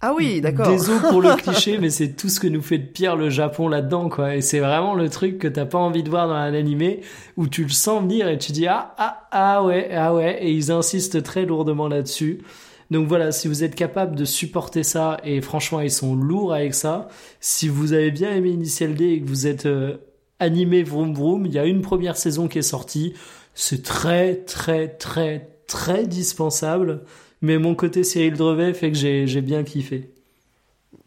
[0.06, 0.68] ah oui, d'accord.
[0.68, 3.68] Désolé pour le cliché, mais c'est tout ce que nous fait de pire le Japon
[3.68, 4.36] là-dedans, quoi.
[4.36, 7.02] Et c'est vraiment le truc que t'as pas envie de voir dans un animé,
[7.38, 10.52] où tu le sens venir et tu dis ah ah ah ouais ah ouais, et
[10.52, 12.41] ils insistent très lourdement là-dessus.
[12.91, 16.76] Donc voilà, si vous êtes capable de supporter ça, et franchement ils sont lourds avec
[16.76, 17.07] ça.
[17.40, 19.98] Si vous avez bien aimé Initial D et que vous êtes euh,
[20.40, 23.14] animé vroom vroom, il y a une première saison qui est sortie.
[23.56, 27.02] C'est très très très très dispensable
[27.46, 30.10] mais mon côté Cyril Drevet fait que j'ai bien kiffé.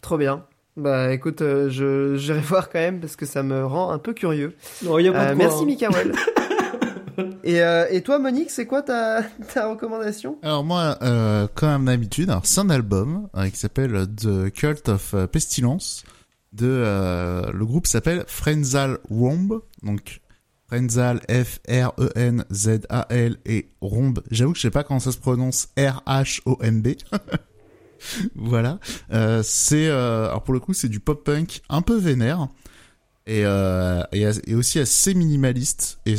[0.00, 0.44] Trop bien.
[0.76, 4.14] Bah écoute, euh, je j'irai voir quand même parce que ça me rend un peu
[4.14, 4.54] curieux.
[4.86, 7.24] Oh, y a pas euh, merci hein.
[7.42, 10.38] et, euh, et toi Monique, c'est quoi ta, ta recommandation?
[10.42, 10.96] Alors moi,
[11.56, 16.04] comme d'habitude, c'est un album qui s'appelle The Cult of Pestilence.
[16.52, 16.82] De
[17.52, 20.20] le groupe s'appelle Frenzal Romb, donc
[20.68, 21.76] Frenzal, F-R-E-N-Z-A-L
[23.46, 24.20] et Romb.
[24.30, 26.88] J'avoue que je sais pas comment ça se prononce, R-H-O-M-B.
[28.36, 28.78] voilà.
[29.12, 32.48] Euh, c'est, euh, alors pour le coup, c'est du pop punk un peu vénère.
[33.26, 36.00] Et, euh, et, aussi assez minimaliste.
[36.06, 36.14] Et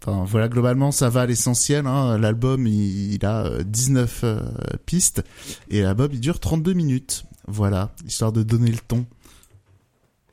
[0.00, 1.84] enfin, voilà, globalement, ça va à l'essentiel.
[1.88, 2.16] Hein.
[2.16, 4.40] L'album, il, il, a 19 euh,
[4.86, 5.24] pistes.
[5.68, 7.24] Et l'album, il dure 32 minutes.
[7.48, 9.04] Voilà, histoire de donner le ton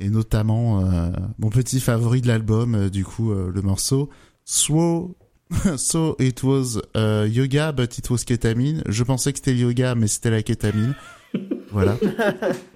[0.01, 4.09] et notamment euh, mon petit favori de l'album, euh, du coup, euh, le morceau
[4.43, 5.15] So,
[5.77, 8.81] so it was yoga, but it was ketamine.
[8.87, 10.95] Je pensais que c'était yoga, mais c'était la kétamine.
[11.71, 11.97] voilà.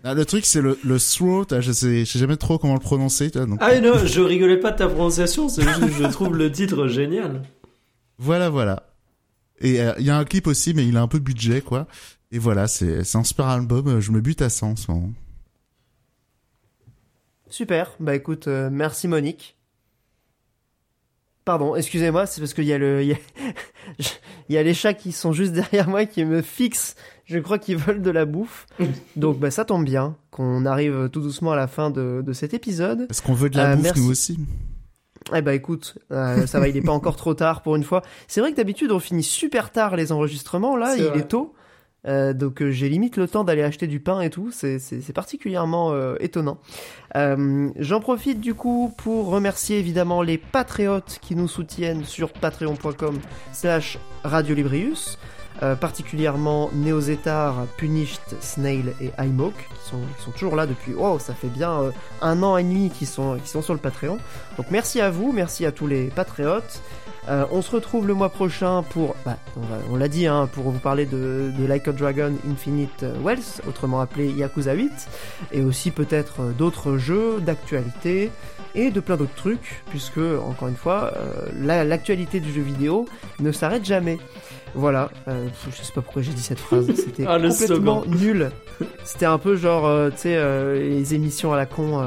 [0.03, 2.79] Ah, le truc, c'est le, le throat, je sais, je sais jamais trop comment le
[2.79, 3.29] prononcer.
[3.31, 3.57] donc...
[3.59, 5.67] Ah non, je rigolais pas de ta prononciation, juste
[5.99, 7.41] je trouve le titre génial.
[8.19, 8.83] Voilà, voilà.
[9.59, 11.87] Et il y a un clip aussi, mais il a un peu budget, quoi.
[12.31, 15.11] Et voilà, c'est un super album, je me bute à ça en ce moment.
[17.55, 17.95] Super.
[18.01, 19.55] Bah écoute, euh, merci Monique.
[21.45, 23.17] Pardon, excusez-moi, c'est parce qu'il y a le, il
[24.49, 24.63] y a...
[24.63, 26.97] les chats qui sont juste derrière moi qui me fixent.
[27.23, 28.65] Je crois qu'ils veulent de la bouffe.
[29.15, 32.53] Donc bah ça tombe bien qu'on arrive tout doucement à la fin de, de cet
[32.53, 33.07] épisode.
[33.09, 34.37] Est-ce qu'on veut de la euh, bouffe nous aussi
[35.33, 38.03] eh bah écoute, euh, ça va, il est pas encore trop tard pour une fois.
[38.27, 40.75] C'est vrai que d'habitude on finit super tard les enregistrements.
[40.75, 41.54] Là, il est tôt.
[42.07, 45.91] Euh, donc euh, j'ai limite le temps d'aller acheter du pain et tout, c'est particulièrement
[45.91, 46.57] euh, étonnant.
[47.15, 53.19] J'en profite du coup pour remercier évidemment les patriotes qui nous soutiennent sur patreon.com
[53.53, 55.17] slash radiolibrius.
[55.79, 61.47] particulièrement Neozetar, Punished, Snail et iMoke qui sont, sont toujours là depuis oh ça fait
[61.47, 64.17] bien un an et demi qu'ils sont, qui sont sur le Patreon.
[64.57, 66.81] Donc merci à vous, merci à tous les patriotes.
[67.27, 69.37] Euh, on se retrouve le mois prochain pour, bah,
[69.89, 74.31] on, l'a dit, hein, pour vous parler de, Like a Dragon Infinite Wells, autrement appelé
[74.31, 74.91] Yakuza 8,
[75.51, 78.31] et aussi peut-être euh, d'autres jeux d'actualité
[78.75, 83.07] et de plein d'autres trucs, puisque, encore une fois, euh, l'actualité du jeu vidéo
[83.39, 84.17] ne s'arrête jamais.
[84.75, 88.51] Voilà, je sais pas pourquoi j'ai dit cette phrase, c'était ah, complètement nul.
[89.05, 92.05] C'était un peu genre, tu sais, les émissions à la con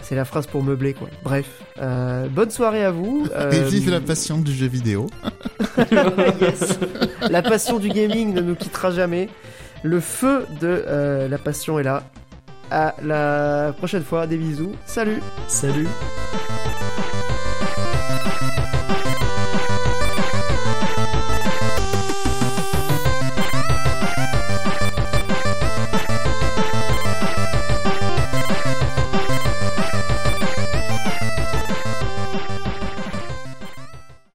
[0.00, 1.08] c'est la phrase pour meubler, quoi.
[1.24, 1.46] Bref,
[1.80, 3.26] euh, bonne soirée à vous.
[3.52, 5.08] Et vive la passion du jeu vidéo.
[6.40, 6.78] yes.
[7.28, 9.28] La passion du gaming ne nous quittera jamais.
[9.82, 12.04] Le feu de euh, la passion est là.
[12.70, 14.74] À la prochaine fois, des bisous.
[14.86, 15.20] Salut.
[15.46, 15.86] Salut.